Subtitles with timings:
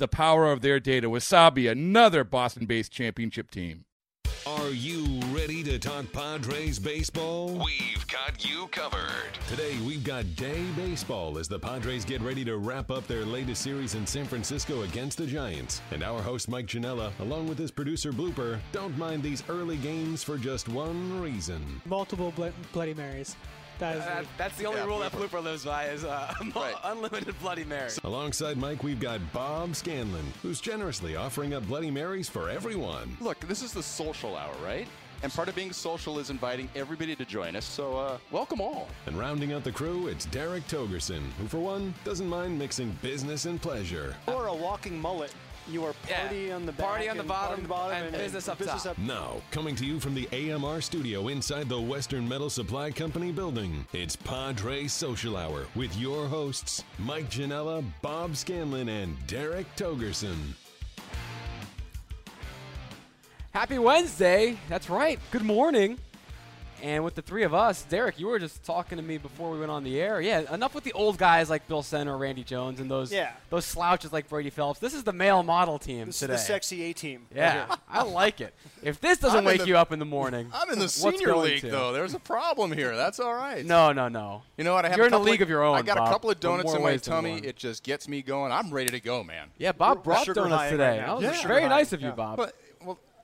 [0.00, 1.08] the power of their data.
[1.08, 3.84] Wasabi, another Boston based championship team.
[4.46, 7.50] Are you ready to talk Padres baseball?
[7.62, 9.34] We've got you covered.
[9.48, 13.60] Today, we've got day baseball as the Padres get ready to wrap up their latest
[13.60, 15.82] series in San Francisco against the Giants.
[15.90, 20.22] And our host, Mike Janela, along with his producer, Blooper, don't mind these early games
[20.24, 21.82] for just one reason.
[21.84, 23.36] Multiple bl- Bloody Marys.
[23.80, 25.28] That is Uh, that's the only Yeah, rule that Blooper.
[25.40, 26.74] Blooper lives by is uh, Right.
[26.84, 27.90] unlimited Bloody Mary.
[28.04, 33.16] Alongside Mike, we've got Bob Scanlan, who's generously offering up Bloody Marys for everyone.
[33.20, 34.86] Look, this is the social hour, right?
[35.22, 37.66] And part of being social is inviting everybody to join us.
[37.66, 38.88] So, uh, welcome all.
[39.04, 43.44] And rounding out the crew, it's Derek Togerson, who, for one, doesn't mind mixing business
[43.44, 44.16] and pleasure.
[44.26, 45.34] Or a walking mullet.
[45.68, 46.22] You are Yeah.
[46.22, 48.82] party on the back Party on the bottom on the bottom and business up business
[48.82, 48.98] top.
[48.98, 53.86] Now, coming to you from the AMR studio inside the Western Metal Supply Company building,
[53.92, 60.36] it's Padre Social Hour with your hosts, Mike Janela, Bob Scanlan, and Derek Togerson.
[63.52, 64.56] Happy Wednesday.
[64.68, 65.18] That's right.
[65.30, 65.98] Good morning.
[66.82, 69.58] And with the three of us, Derek, you were just talking to me before we
[69.58, 70.20] went on the air.
[70.20, 73.32] Yeah, enough with the old guys like Bill Center, or Randy Jones, and those Yeah.
[73.50, 74.80] those slouches like Brady Phelps.
[74.80, 76.34] This is the male model team This today.
[76.34, 77.26] is the sexy A team.
[77.34, 78.54] Yeah, I like it.
[78.82, 81.36] If this doesn't I'm wake the- you up in the morning, I'm in the senior
[81.36, 81.70] league, to?
[81.70, 81.92] though.
[81.92, 82.96] There's a problem here.
[82.96, 83.64] That's all right.
[83.64, 84.42] No, no, no.
[84.56, 84.84] You know what?
[84.84, 86.40] I have You're in a league of your own, I got Bob, a couple of
[86.40, 87.38] donuts in my tummy.
[87.38, 88.52] It just gets me going.
[88.52, 89.48] I'm ready to go, man.
[89.58, 90.98] Yeah, Bob We're brought donuts today.
[91.00, 91.06] right.
[91.06, 91.28] That Yeah.
[91.30, 92.14] was Sugar very nice of you, Yeah.
[92.14, 92.36] Bob.
[92.36, 92.54] But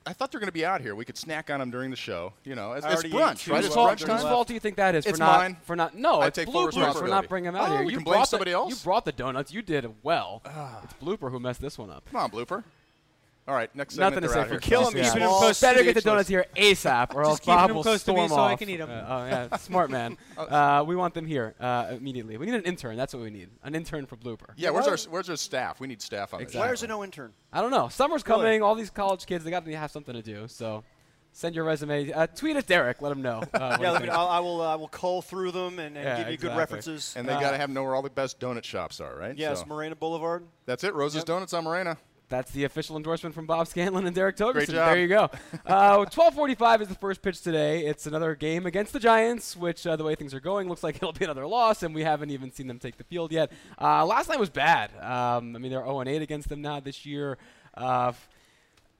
[0.06, 0.94] I thought they were going to be out here.
[0.94, 2.32] We could snack on them during the show.
[2.44, 3.58] You know, it's, it's brunch, right?
[3.58, 5.24] It's as well fault, brunch during whose fault do you think that is It's for
[5.24, 5.56] not mine.
[5.64, 6.20] for not no?
[6.20, 7.84] I it's take full for not bringing them out Oh, here.
[7.84, 8.70] we you can blame somebody the, else?
[8.70, 9.52] You brought the donuts.
[9.52, 10.42] You did well.
[10.46, 10.80] Ah.
[10.84, 12.04] it's Blooper who messed this one up.
[12.10, 12.62] Come on, blooper.
[13.48, 14.60] All right, next Nothing to say out for here.
[14.60, 15.04] Kill him, Yeah.
[15.04, 17.68] keeping him Well, close Better to get the donuts here ASAP, or else keeping Bob
[17.68, 18.58] them will close to me storm so I off.
[18.58, 18.90] can eat 'em.
[18.90, 20.16] Uh, oh yeah, smart man.
[20.36, 22.36] Uh, we want them here uh, immediately.
[22.36, 22.96] We need an intern.
[22.96, 23.48] That's what we need.
[23.62, 24.50] An intern for Blooper.
[24.56, 25.78] Yeah, where's our where's our staff?
[25.80, 26.60] We need staff on Exactly.
[26.60, 26.74] Why this.
[26.74, 27.32] is there no intern?
[27.52, 27.88] I don't know.
[27.88, 28.42] Summer's Really?
[28.42, 28.62] coming.
[28.62, 30.46] All these college kids, they got to have something to do.
[30.48, 30.82] So
[31.32, 32.12] send your resume.
[32.12, 33.00] Uh, tweet at Derek.
[33.00, 33.42] Let him know.
[33.54, 34.08] Uh, Yeah, me.
[34.08, 34.60] I'll, I will.
[34.60, 37.14] Uh, I will cull through them and, and Yeah, give you good references.
[37.16, 39.36] And they Uh, got to have know where all the best donut shops are, right?
[39.38, 40.44] yes, So, Morena Boulevard.
[40.66, 40.94] that's it.
[40.94, 41.24] Rose's Yep.
[41.26, 41.96] Donuts on Morena.
[42.28, 44.66] That's the official endorsement from Bob Scanlan and Derek Togerson.
[44.86, 45.30] There you go.
[45.64, 47.86] Uh, 12:45 is the first pitch today.
[47.86, 50.96] It's another game against the Giants, which uh, the way things are going looks like
[51.02, 53.52] it'll be another loss, and we haven't even seen them take the field yet.
[53.80, 54.90] Uh, last night was bad.
[55.00, 57.38] Um, I mean, they're 0 8 against them now this year.
[57.76, 58.28] Uh, f-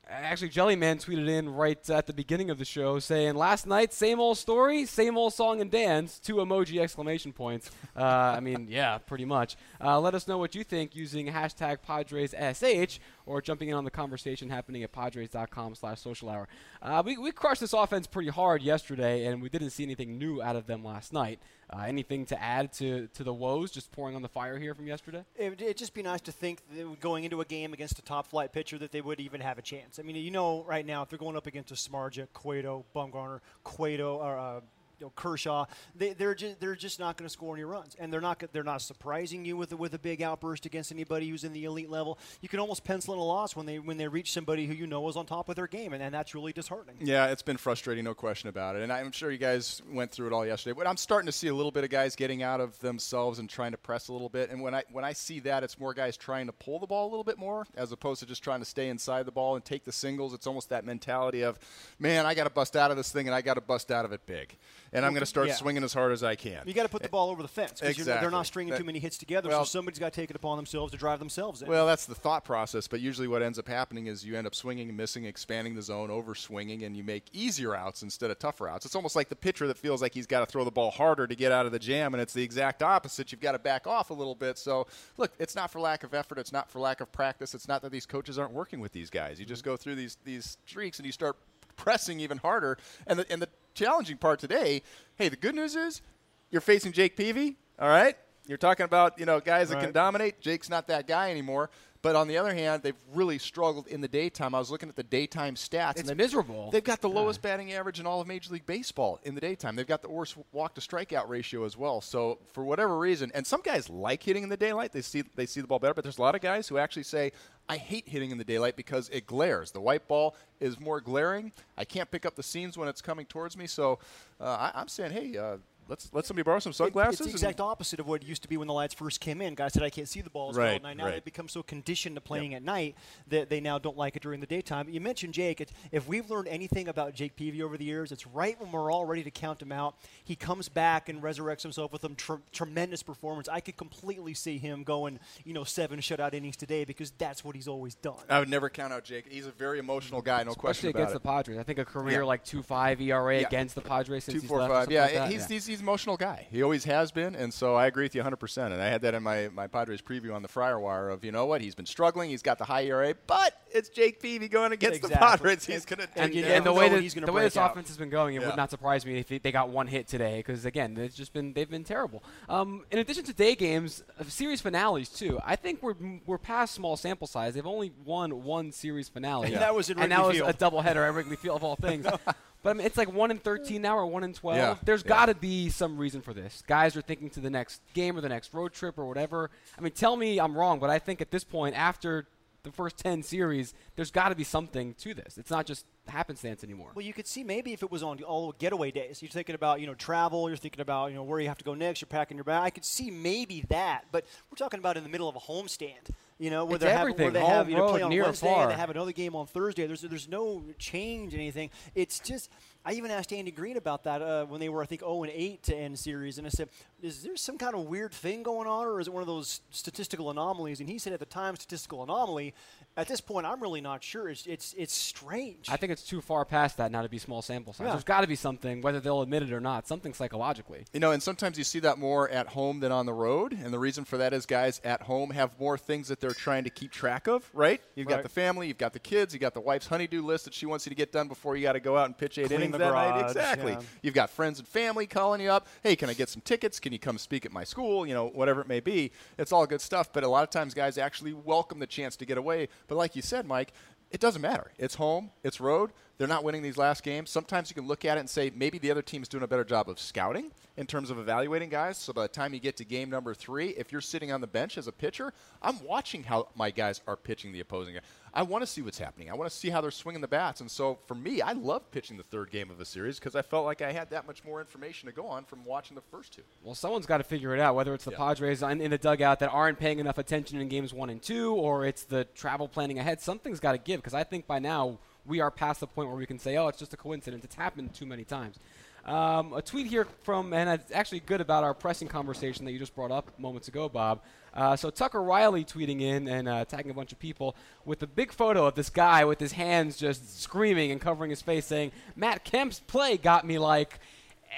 [0.08, 4.20] Actually, Jellyman tweeted in right at the beginning of the show saying, "Last night, same
[4.20, 7.72] old story, same old song and dance." Two emoji exclamation points.
[7.96, 9.56] Uh, I mean, yeah, pretty much.
[9.82, 13.90] Uh, let us know what you think using hashtag PadresSH or jumping in on the
[13.90, 16.46] conversation happening at Padres.com/slash/social hour.
[16.80, 20.40] Uh, we we crushed this offense pretty hard yesterday, and we didn't see anything new
[20.40, 21.40] out of them last night.
[21.69, 24.87] Uh, anything to add to to the woes just pouring on the fire here from
[24.87, 25.25] yesterday?
[25.34, 28.03] It would it'd just be nice to think that going into a game against a
[28.03, 29.99] top flight pitcher that they would even have a chance.
[29.99, 33.41] I mean, you know, right now if they're going up against a Samardzija, Cueto, Bumgarner,
[33.65, 34.60] Cueto, or uh,
[34.98, 38.12] you know, Kershaw, they, they're just they're just not going to score any runs, and
[38.12, 41.52] they're not they're not surprising you with with a big outburst against anybody who's in
[41.52, 42.18] the elite level.
[42.41, 44.86] You can almost pencil in a loss when they when they reach somebody who you
[44.86, 46.97] know is on top of their game, and, and that's really disheartening.
[47.00, 48.82] Yeah, it's been frustrating, no question about it.
[48.82, 50.74] And I'm sure you guys went through it all yesterday.
[50.76, 53.48] But I'm starting to see a little bit of guys getting out of themselves and
[53.48, 54.50] trying to press a little bit.
[54.50, 57.09] And when I when I see that, it's more guys trying to pull the ball
[57.09, 59.65] a little bit more as opposed to just trying to stay inside the ball and
[59.65, 60.32] take the singles.
[60.32, 61.59] It's almost that mentality of,
[61.98, 64.04] man, I got to bust out of this thing and I got to bust out
[64.04, 64.56] of it big.
[64.97, 65.54] And I'm going to start Yeah.
[65.54, 66.63] swinging as hard as I can.
[66.66, 68.84] You got to put the ball over the fence because they're not stringing That- too
[68.84, 69.48] many hits together.
[69.48, 71.69] well- so somebody's got to take it upon themselves to drive themselves in.
[71.69, 74.54] Well, that's the thought process, but usually what ends up happening is you end up
[74.54, 78.39] swinging and missing, expanding the zone, over swinging, and you make easier outs instead of
[78.39, 78.87] tougher outs.
[78.87, 81.27] It's almost like the pitcher that feels like he's got to throw the ball harder
[81.27, 83.33] to get out of the jam, and it's the exact opposite.
[83.33, 84.59] You've got to back off a little bit.
[84.59, 86.39] So, look, it's not for lack of effort.
[86.39, 87.54] It's not for lack of practice.
[87.54, 89.39] It's not that these coaches aren't working with these guys.
[89.39, 89.71] You just mm-hmm.
[89.71, 91.37] go through these these streaks and you start
[91.77, 92.78] pressing even harder.
[93.07, 94.82] And the and the challenging part today,
[95.16, 96.02] hey, the good news is
[96.50, 97.56] you're facing Jake Peavy.
[97.78, 100.40] All right, you're talking about you know guys that can dominate.
[100.40, 101.70] Jake's not that guy anymore.
[102.03, 104.54] But on the other hand, they've really struggled in the daytime.
[104.54, 105.93] I was looking at the daytime stats.
[105.93, 106.71] It's and they- miserable.
[106.71, 109.77] They've got the lowest batting average in all of Major League Baseball in the daytime.
[109.77, 112.01] They've got the worst walk to strikeout ratio as well.
[112.01, 114.93] So for whatever reason, and some guys like hitting in the daylight.
[114.93, 115.95] They see they see the ball better.
[115.95, 117.33] But there's a lot of guys who actually say,
[117.69, 119.72] "I hate hitting in the daylight because it glares.
[119.72, 121.53] The white ball is more glaring.
[121.77, 123.98] I can't pick up the seams when it's coming towards me." So
[124.41, 125.37] uh, I, I'm saying, hey.
[125.37, 125.57] Uh,
[125.88, 127.12] Let's let somebody borrow some It- sunglasses.
[127.12, 129.21] It's the and- exact opposite of what it used to be when the lights first
[129.21, 129.54] came in.
[129.54, 130.97] Guys said, I can't see the ball as well Right, at night.
[130.97, 131.12] Now right.
[131.12, 132.97] they've become so conditioned to playing at night
[133.28, 134.88] that they now don't like it during the daytime.
[134.88, 135.60] You mentioned Jake.
[135.60, 138.91] It's, if we've learned anything about Jake Peavy over the years, it's right when we're
[138.91, 139.94] all ready to count him out.
[140.24, 143.48] He comes back and resurrects himself with a tr- tremendous performance.
[143.48, 147.54] I could completely see him going, you know, seven shutout innings today because that's what
[147.54, 148.16] he's always done.
[148.28, 149.30] I would never count out Jake.
[149.30, 151.22] He's a very emotional guy, no question Especially about against it.
[151.22, 151.59] the Padres.
[151.59, 152.27] I think a career Yeah.
[152.27, 153.47] like two five ERA Yeah.
[153.47, 154.71] against the Padres since Two, he's four, left.
[154.71, 154.91] or five.
[154.91, 155.30] Yeah, like that.
[155.30, 156.46] he's, he's he's an emotional guy.
[156.50, 158.36] He always has been, and so I agree with you 100.
[158.36, 161.24] percent And I had that in my my Padres preview on the Friar Wire of
[161.24, 162.30] you know what he's been struggling.
[162.30, 165.27] He's got the high ERA, but it's Jake Peavy going against the Exactly.
[165.39, 165.66] Padres.
[165.66, 167.57] He's going to and, you and the way when that, he's gonna the way this
[167.57, 167.72] out.
[167.72, 168.48] offense has been going, it Yeah.
[168.48, 170.39] would not surprise me if they, they got one hit today.
[170.39, 172.22] Because again, it's just been they've been terrible.
[172.48, 175.39] Um, in addition to day games, uh, series finales too.
[175.45, 175.95] I think we're
[176.27, 177.54] we're past small sample size.
[177.54, 180.59] They've only won one series finale, And that was at and that was a Field.
[180.59, 182.07] doubleheader at Wrigley Field of all things.
[182.62, 184.57] But I mean, it's like one in thirteen now, or one in twelve.
[184.59, 185.09] Yeah, There's yeah.
[185.09, 186.65] got to be some reason for this.
[186.66, 189.51] Guys are thinking to the next game or the next road trip or whatever.
[189.78, 192.27] I mean, tell me I'm wrong, but I think at this point, after
[192.66, 195.39] the first ten series, there's got to be something to this.
[195.39, 196.91] It's not just happenstance anymore.
[196.95, 199.22] Well, you could see maybe if it was on all getaway days.
[199.22, 200.48] You're thinking about you know travel.
[200.48, 202.01] You're thinking about you know where you have to go next.
[202.01, 202.63] You're packing your bag.
[202.63, 206.10] I could see maybe that, but we're talking about in the middle of a homestand.
[206.39, 208.53] You know where they have where they home, have you know, play on near Wednesday
[208.53, 209.86] and they have another game on Thursday.
[209.86, 211.71] There's there's no change in anything.
[211.95, 212.51] It's just
[212.86, 215.33] I even asked Andy Green about that uh, when they were I think 0 and
[215.34, 216.68] 8 to end series, and I said,
[217.03, 219.60] is there some kind of weird thing going on, or is it one of those
[219.71, 220.78] statistical anomalies?
[220.78, 222.54] And he said at the time statistical anomaly.
[222.97, 224.28] At this point, I'm really not sure.
[224.28, 225.68] It's it's it's strange.
[225.68, 227.86] I think it's too far past that now to be small sample size.
[227.86, 227.92] Yeah.
[227.92, 230.84] There's got to be something, whether they'll admit it or not, something psychologically.
[230.92, 233.53] You know, and sometimes you see that more at home than on the road.
[233.53, 236.65] And the reason for that is guys at home have more things that they're trying
[236.65, 237.83] to keep track of, right?
[237.97, 240.54] You've got the family, you've got the kids, you've got the wife's honeydew list that
[240.54, 242.47] she wants you to get done before you got to go out and pitch eight
[242.47, 243.26] Clean innings the that night.
[243.26, 243.72] Exactly.
[243.72, 243.80] yeah.
[244.02, 245.66] You've got friends and family calling you up.
[245.82, 246.80] Hey, can I get some tickets?
[246.80, 248.06] Can you come speak at my school?
[248.06, 249.12] You know, whatever it may be.
[249.38, 250.12] It's all good stuff.
[250.12, 252.68] But a lot of times guys actually welcome the chance to get away.
[252.88, 253.72] But like you said, Mike,
[254.10, 254.70] it doesn't matter.
[254.78, 255.90] It's home, it's road.
[256.18, 257.28] They're not winning these last games.
[257.30, 259.64] Sometimes you can look at it and say maybe the other team's doing a better
[259.64, 261.99] job of scouting in terms of evaluating guys.
[261.99, 264.47] So by the time you get to game number three, if you're sitting on the
[264.47, 268.00] bench as a pitcher, I'm watching how my guys are pitching the opposing guy.
[268.33, 269.30] I want to see what's happening.
[269.30, 270.61] I want to see how they're swinging the bats.
[270.62, 273.42] And so for me, I love pitching the third game of a series because I
[273.42, 276.35] felt like I had that much more information to go on from watching the first
[276.35, 276.42] two.
[276.62, 278.19] Well, someone's got to figure it out, whether it's the Yeah.
[278.19, 281.52] Padres in, in the dugout that aren't paying enough attention in games one and two,
[281.54, 283.21] or it's the travel planning ahead.
[283.21, 286.16] Something's got to give because I think by now we are past the point where
[286.16, 287.44] we can say, oh, it's just a coincidence.
[287.44, 288.58] It's happened too many times.
[289.04, 292.78] Um, a tweet here from, and it's actually good about our pressing conversation that you
[292.80, 294.20] just brought up moments ago, Bob.
[294.52, 298.06] Uh, so Tucker Riley tweeting in and uh, tagging a bunch of people with a
[298.06, 301.92] big photo of this guy with his hands just screaming and covering his face, saying,
[302.16, 304.00] "Matt Kemp's play got me like."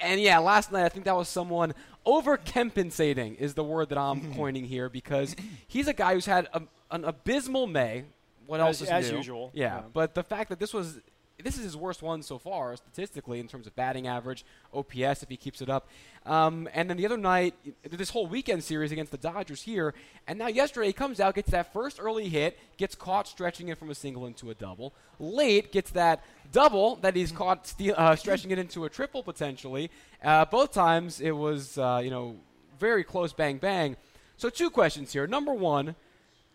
[0.01, 1.73] And yeah, last night I think that was someone
[2.05, 5.35] overcompensating is the word that I'm coining here because
[5.67, 8.05] he's a guy who's had a, an abysmal May.
[8.49, 9.17] What else As- is as new?
[9.17, 9.83] usual, Yeah, yeah.
[9.93, 10.99] but the fact that this was
[11.41, 15.29] this is his worst one so far statistically in terms of batting average, OPS if
[15.29, 15.87] he keeps it up.
[16.25, 17.53] Um, and then the other night,
[17.89, 19.93] this whole weekend series against the Dodgers here,
[20.27, 23.77] and now yesterday he comes out, gets that first early hit, gets caught stretching it
[23.77, 24.93] from a single into a double.
[25.17, 29.89] Late gets that double that he's caught steal, uh, stretching it into a triple potentially.
[30.21, 32.35] Uh, both times it was uh, you know
[32.79, 33.95] very close, bang bang.
[34.35, 35.25] So two questions here.
[35.27, 35.95] Number one.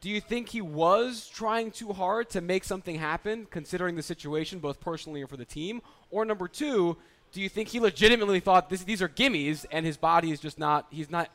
[0.04, 4.58] Do you think he was trying too hard to make something happen, considering the situation,
[4.58, 5.80] both personally and for the team?
[6.10, 6.98] Or number two,
[7.32, 10.58] do you think he legitimately thought this, these are gimmies and his body is just
[10.58, 11.30] not, he's not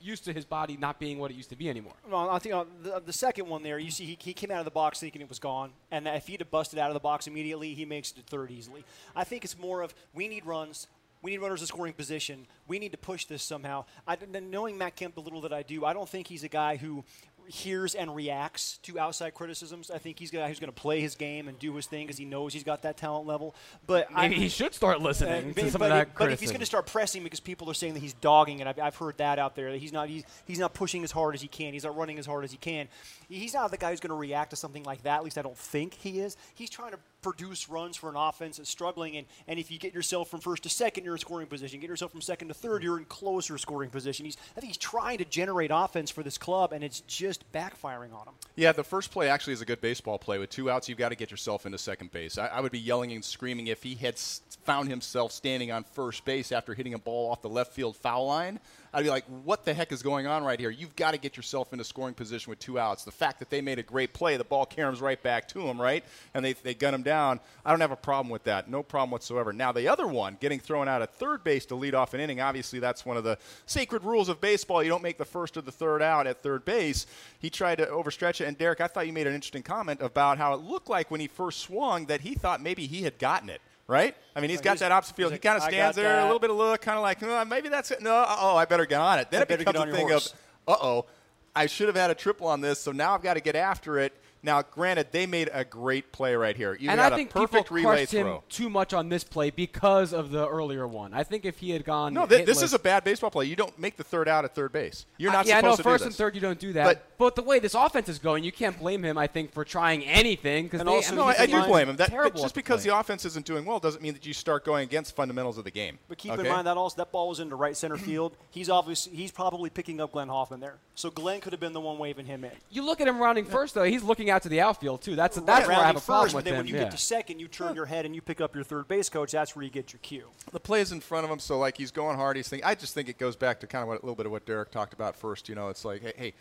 [0.00, 1.94] used to his body not being what it used to be anymore?
[2.08, 4.60] Well, I think uh, the, the second one there, you see, he, he came out
[4.60, 7.00] of the box thinking it was gone, and if he'd have busted out of the
[7.00, 8.84] box immediately, he makes it to third easily.
[9.16, 10.86] I think it's more of we need runs.
[11.20, 12.46] We need runners in scoring position.
[12.68, 13.86] We need to push this somehow.
[14.06, 16.76] I, knowing Matt Kemp the little that I do, I don't think he's a guy
[16.76, 17.02] who
[17.48, 19.90] hears and reacts to outside criticisms.
[19.90, 22.06] I think he's a guy who's going to play his game and do his thing
[22.06, 23.54] because he knows he's got that talent level.
[23.86, 26.32] But maybe I, he should start listening uh, to but, some but, of that but
[26.32, 28.78] if he's going to start pressing because people are saying that he's dogging it, I've,
[28.78, 29.72] I've heard that out there.
[29.72, 31.72] That he's not he's, he's not pushing as hard as he can.
[31.72, 32.88] He's not running as hard as he can.
[33.28, 35.16] He's not the guy who's going to react to something like that.
[35.16, 36.36] At least I don't think he is.
[36.54, 39.16] He's trying to produce runs for an offense that's struggling.
[39.16, 41.80] And, and if you get yourself from first to second, you're in scoring position.
[41.80, 44.26] Get yourself from second to third, you're in closer scoring position.
[44.26, 48.14] He's I think he's trying to generate offense for this club, and it's just backfiring
[48.14, 48.34] on him.
[48.54, 50.38] Yeah, the first play actually is a good baseball play.
[50.38, 52.38] With two outs, you've got to get yourself into second base.
[52.38, 54.16] I, I would be yelling and screaming if he had
[54.64, 58.26] found himself standing on first base after hitting a ball off the left field foul
[58.26, 58.60] line.
[58.92, 60.70] I'd be like, what the heck is going on right here?
[60.70, 63.04] You've got to get yourself into scoring position with two outs.
[63.04, 65.80] The fact that they made a great play, the ball caroms right back to him,
[65.80, 66.04] right?
[66.34, 67.40] And they, they gun him down.
[67.64, 68.70] I don't have a problem with that.
[68.70, 69.52] No problem whatsoever.
[69.52, 72.40] Now, the other one, getting thrown out at third base to lead off an inning,
[72.40, 74.82] obviously that's one of the sacred rules of baseball.
[74.82, 77.06] You don't make the first or the third out at third base.
[77.38, 78.44] He tried to overstretch it.
[78.44, 81.20] And, Derek, I thought you made an interesting comment about how it looked like when
[81.20, 84.16] he first swung that he thought maybe he had gotten it right?
[84.34, 85.32] I mean, he's got he's- that opposite field.
[85.32, 87.68] He kind of stands there, a little bit of look, kind of like, oh, maybe
[87.68, 88.02] that's it.
[88.02, 89.30] No, oh, I better get on it.
[89.30, 90.34] Then I it becomes a thing horse.
[90.66, 91.06] of, uh oh,
[91.54, 93.98] I should have had a triple on this, so now I've got to get after
[93.98, 94.12] it.
[94.46, 96.74] Now, granted, they made a great play right here.
[96.78, 98.44] You and got I think a perfect people relay crushed him throw.
[98.48, 101.12] too much on this play because of the earlier one.
[101.12, 103.46] I think if he had gone, No, th- this is a bad baseball play.
[103.46, 105.04] You don't make the third out at third base.
[105.18, 106.84] You're not Uh, yeah, supposed no, to first do and third you don't do that.
[106.84, 109.18] But- But, the way this offense is going, you can't blame him.
[109.18, 111.96] I think for trying anything because And also I No, I, I do blame him.
[111.96, 112.90] That, just because plate.
[112.90, 115.70] the offense isn't doing well doesn't mean that you start going against fundamentals of the
[115.70, 115.98] game.
[116.08, 116.42] But keep okay?
[116.42, 118.36] in mind that also that ball was into right center field.
[118.50, 120.76] He's obviously he's probably picking up Glenn Hoffman there.
[120.94, 122.52] So Glenn could have been the one waving him in.
[122.70, 125.16] you look at him rounding first though; he's looking out to the outfield too.
[125.16, 126.58] That's that's Right, where I have rounding a problem first, with but then him.
[126.60, 126.84] when you yeah.
[126.84, 129.32] get to second, you turn your head and you pick up your third base coach.
[129.32, 130.28] That's where you get your cue.
[130.52, 132.36] the play's in front of him, so like he's going hard.
[132.36, 132.66] He's thinking.
[132.66, 134.46] I just think it goes back to kind of what, a little bit of what
[134.46, 135.48] Derek talked about first.
[135.48, 136.34] You know, it's like, hey, hey,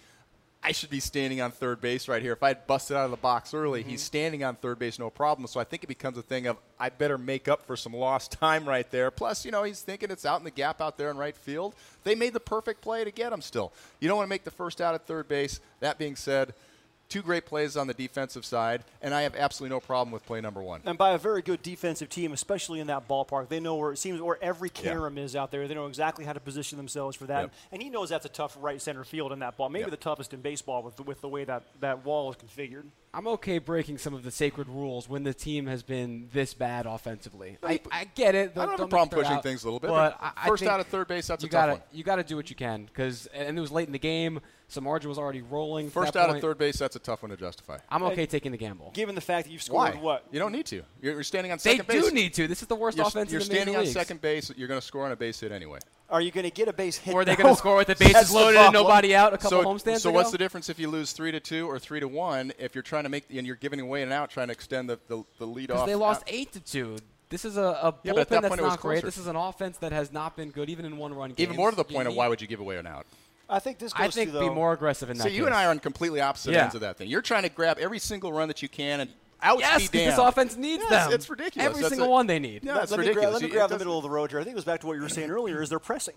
[0.65, 2.33] I should be standing on third base right here.
[2.33, 4.05] If I had busted out of the box early, he's mm-hmm.
[4.05, 5.45] standing on third base, no problem.
[5.45, 8.31] So I think it becomes a thing of I better make up for some lost
[8.39, 9.11] time right there.
[9.11, 11.75] Plus, you know, he's thinking it's out in the gap out there in right field.
[12.03, 13.41] They made the perfect play to get him.
[13.41, 15.59] Still, you don't want to make the first out at third base.
[15.81, 16.55] That being said.
[17.07, 20.41] Two great plays on the defensive side, and I have absolutely no problem with play
[20.41, 20.81] number one.
[20.85, 23.97] And by a very good defensive team, especially in that ballpark, they know where it
[23.97, 25.07] seems where every Yeah.
[25.23, 25.67] is out there.
[25.67, 27.41] They know exactly how to position themselves for that.
[27.41, 27.53] Yep.
[27.73, 29.69] And he knows that's a tough right center field in that ball.
[29.69, 29.91] Maybe Yep.
[29.91, 32.85] the toughest in baseball with the, with the way that that wall is configured.
[33.15, 36.85] I'm okay breaking some of the sacred rules when the team has been this bad
[36.85, 37.57] offensively.
[37.63, 38.51] I, I get it.
[38.57, 40.47] I don't have a problem pushing out, things a little bit, But but I, I
[40.49, 41.81] first think out of third base, that's you a tough gotta, one.
[41.93, 44.41] You got to do what you can because, and it was late in the game.
[44.69, 45.89] Samardzija was already rolling.
[45.89, 46.37] First out point.
[46.37, 47.77] at third base, that's a tough one to justify.
[47.89, 48.91] I'm okay taking the gamble.
[48.93, 49.91] Given the fact that you've Why?
[49.91, 50.25] scored what?
[50.31, 50.83] You don't need to.
[51.01, 52.49] You're, you're standing on They second do need to.
[52.49, 53.93] This is the worst You're, offense you're in the major standing on leagues.
[53.93, 54.51] second base.
[54.57, 55.79] You're going to score on a base hit anyway.
[56.09, 57.13] Are you going to get a base hit?
[57.15, 59.33] Or are they going to score with the bases That's the loaded and nobody out
[59.33, 60.15] a couple so, homestands so ago?
[60.17, 62.53] what's the difference if you lose three to two or three to one?
[62.59, 64.99] If you're trying to make and you're giving away an out, trying to extend the
[65.07, 65.87] the, the lead Because off.
[65.87, 66.27] they lost out.
[66.27, 66.97] eight to two.
[67.29, 69.03] This is a, a Yeah, bullpen that that's point it was not great.
[69.03, 71.39] This is an offense that has not been good, even in one-run games.
[71.39, 73.07] Even more to the You point of why would you give away an out?
[73.49, 75.53] I think this goes I think to be more aggressive in that So you and.
[75.55, 76.63] I are on completely opposite Yeah.
[76.63, 77.09] ends of that thing.
[77.09, 79.09] You're trying to grab every single run that you can and
[79.41, 81.13] out Yes, be 'cause this offense needs Yes, them.
[81.13, 81.65] It's ridiculous.
[81.69, 82.63] Every That's single a- one they need.
[82.63, 83.33] Yeah, let, it's let me ridiculous.
[83.33, 84.39] let me grab the middle of the road here.
[84.39, 85.61] I think it goes back to what you were saying earlier.
[85.61, 86.15] Is they're pressing.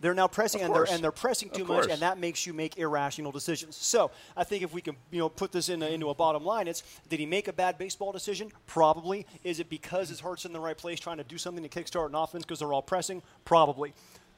[0.00, 2.78] They're now pressing, and they're and they're pressing too much, and that makes you make
[2.78, 3.76] irrational decisions.
[3.76, 6.42] So I think if we can, you know, put this in a, into a bottom
[6.42, 8.50] line, it's did he make a bad baseball decision?
[8.66, 9.26] Probably.
[9.44, 12.06] Is it because his heart's in the right place, trying to do something to kickstart
[12.08, 13.20] an offense because they're all pressing?
[13.44, 13.92] Probably.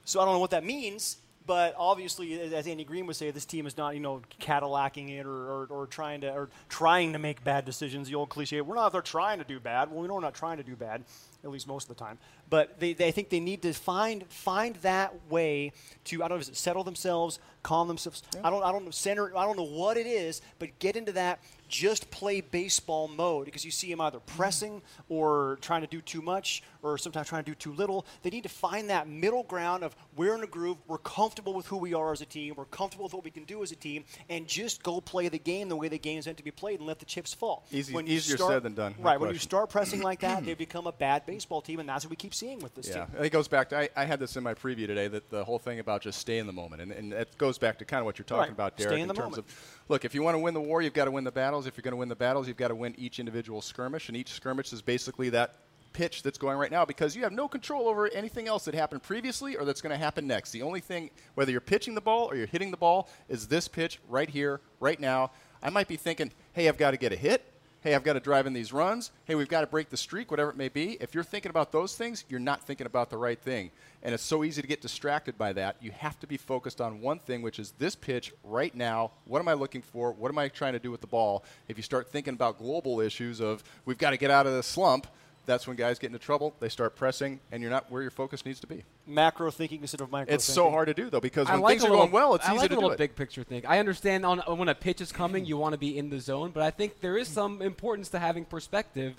[0.05, 1.19] So I don't know what that means.
[1.47, 5.27] But obviously, as Andy Green would say, this team is not, you know, Cadillacing it
[5.27, 8.09] or, or, or trying to or trying to make bad decisions.
[8.09, 8.93] The old cliche: we're not.
[8.93, 9.91] They're trying to do bad.
[9.91, 11.05] Well, we know we're not trying to do bad,
[11.43, 12.19] at least most of the time.
[12.53, 15.73] But they, they think they need to find find that way
[16.05, 18.23] to I don't know, is it settle themselves, calm themselves.
[18.45, 19.35] I don't I don't know center.
[19.35, 21.41] I don't know what it is, but get into that
[21.73, 26.21] just play baseball mode because you see them either pressing or trying to do too
[26.21, 28.05] much or sometimes trying to do too little.
[28.23, 31.65] They need to find that middle ground of we're in a groove, we're comfortable with
[31.67, 33.77] who we are as a team, we're comfortable with what we can do as a
[33.77, 36.51] team, and just go play the game the way the game is meant to be
[36.51, 37.65] played and let the chips fall.
[37.73, 39.19] Easy- When easier start- said than done, no Right.
[39.19, 42.11] When you start pressing like that, they become a bad baseball team, and that's what
[42.11, 43.25] we keep seeing with this Yeah, team.
[43.25, 45.59] it goes back to I, I had this in my preview today that the whole
[45.59, 48.05] thing about just stay in the moment, and, and it goes back to kind of
[48.07, 49.49] what you're talking Right, about, stay Derek, in the terms moment.
[49.49, 51.67] of look, if you want to win the war, you've got to win the battles.
[51.67, 54.17] If you're going to win the battles, you've got to win each individual skirmish, and
[54.17, 55.55] each skirmish is basically that
[55.93, 59.03] pitch that's going right now because you have no control over anything else that happened
[59.03, 60.51] previously or that's going to happen next.
[60.51, 63.69] The only thing, whether you're pitching the ball or you're hitting the ball, is this
[63.69, 65.33] pitch right here, right now.
[65.63, 67.45] I might be thinking, hey, I've got to get a hit.
[67.83, 69.11] Hey, I've got to drive in these runs.
[69.25, 70.97] Hey, we've got to break the streak, whatever it may be.
[71.01, 73.73] If you're thinking about those things, you're not thinking about the right thing.
[74.05, 75.77] And it's so easy to get distracted by that.
[75.81, 79.11] You have to be focused on one thing, which is this pitch right now.
[79.25, 80.13] What am I looking for?
[80.13, 81.45] What am I trying to do with the ball?
[81.67, 84.63] If you start thinking about global issues of we've got to get out of the
[84.63, 85.09] slump,
[85.47, 86.55] that's when guys get into trouble.
[86.61, 88.85] They start pressing, and you're not where your focus needs to be.
[89.07, 90.33] Macro thinking instead of micro.
[90.35, 92.13] It's so hard to do though because I when like things a are little, going
[92.13, 92.99] well, it's I easy like to a little do it.
[92.99, 93.65] big picture thing.
[93.67, 96.51] I understand on when a pitch is coming, you want to be in the zone,
[96.53, 99.15] but I think there is some importance to having perspective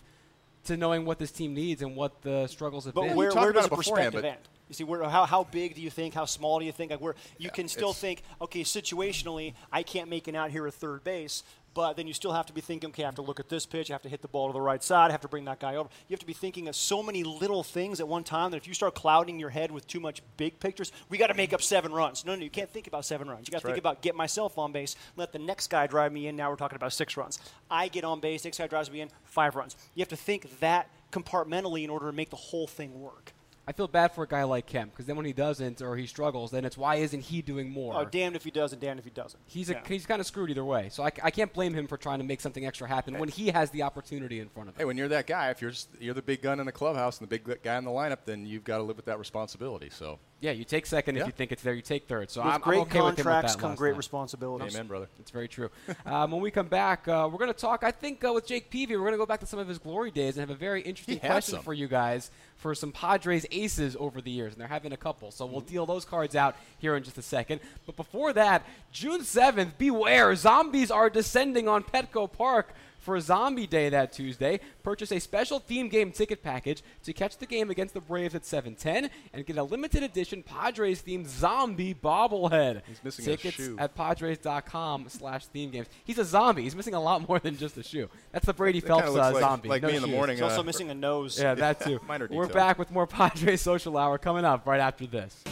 [0.66, 3.16] to knowing what this team needs and what the struggles have But been.
[3.18, 4.48] where, talked where about does the beforehand, perspective end?
[4.74, 6.16] You see, where, how, how big do you think?
[6.16, 6.90] How small do you think?
[6.90, 10.74] Like where you can still think, okay, situationally, I can't make an out here at
[10.74, 11.44] third base,
[11.76, 13.68] but then you still have to be thinking, okay, I have to look at this
[13.68, 15.46] pitch, I have to hit the ball to the right side, I have to bring
[15.46, 15.90] that guy over.
[16.08, 18.68] You have to be thinking of so many little things at one time that if
[18.68, 21.62] you start clouding your head with too much big pictures, we got to make up
[21.62, 22.26] seven runs.
[22.26, 23.48] No, no, you can't think about seven runs.
[23.48, 23.80] You got to think right.
[23.80, 26.36] about get myself on base, let the next guy drive me in.
[26.36, 27.38] Now we're talking about six runs.
[27.70, 29.76] I get on base, next guy drives me in, five runs.
[29.94, 33.34] You have to think that compartmentally in order to make the whole thing work.
[33.66, 36.06] I feel bad for a guy like Kemp because then when he doesn't or he
[36.06, 37.96] struggles, then it's why isn't he doing more?
[37.96, 39.42] Oh, damned if he does and damned if he doesn't.
[39.46, 39.82] He's a, Yeah.
[39.88, 40.90] he's kind of screwed either way.
[40.90, 43.48] So I, I can't blame him for trying to make something extra happen when he
[43.52, 44.80] has the opportunity in front of him.
[44.80, 47.20] Hey, when you're that guy, if you're just, you're the big gun in the clubhouse
[47.20, 49.90] and the big guy in the lineup, then you've got to live with that responsibility.
[49.90, 51.74] So, Yeah, you take second if you think it's there.
[51.74, 52.30] You take third.
[52.30, 53.98] So With I'm, great I'm okay with him with contracts that come great night.
[53.98, 54.76] responsibilities.
[54.76, 55.08] amen, brother.
[55.22, 55.70] It's very true.
[56.06, 58.70] um, when we come back, uh, we're going to talk, I think, uh, with Jake
[58.70, 58.98] Peavy.
[58.98, 60.82] We're going to go back to some of his glory days and have a very
[60.82, 61.64] interesting He question some.
[61.64, 64.52] for you guys for some Padres aces over the years.
[64.52, 65.32] And they're having a couple.
[65.32, 67.62] So we'll deal those cards out here in just a second.
[67.86, 70.36] But before that, June 7th, beware.
[70.36, 72.74] Zombies are descending on Petco Park.
[73.04, 77.46] For Zombie Day that Tuesday, purchase a special theme game ticket package to catch the
[77.46, 82.82] game against the Braves at 7:10 and get a limited edition Padres themed zombie bobblehead.
[82.88, 83.76] He's missing a Tickets shoe.
[83.78, 85.88] at padres.com slash theme games.
[86.06, 86.62] He's a zombie.
[86.64, 88.08] He's missing a lot more than just a shoe.
[88.32, 89.68] That's the Brady kinda Phelps looks uh, like- zombie.
[89.68, 90.38] like No me in the morning.
[90.38, 91.38] He's also Uh, missing a nose.
[91.38, 92.00] Yeah, that too.
[92.08, 92.56] Minor We're detail.
[92.56, 95.44] back with more Padres Social Hour coming up right after this.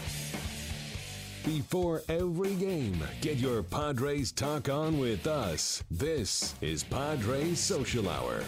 [1.45, 5.83] Before every game, get your Padres talk on with us.
[5.89, 8.43] This is Padres Social Hour.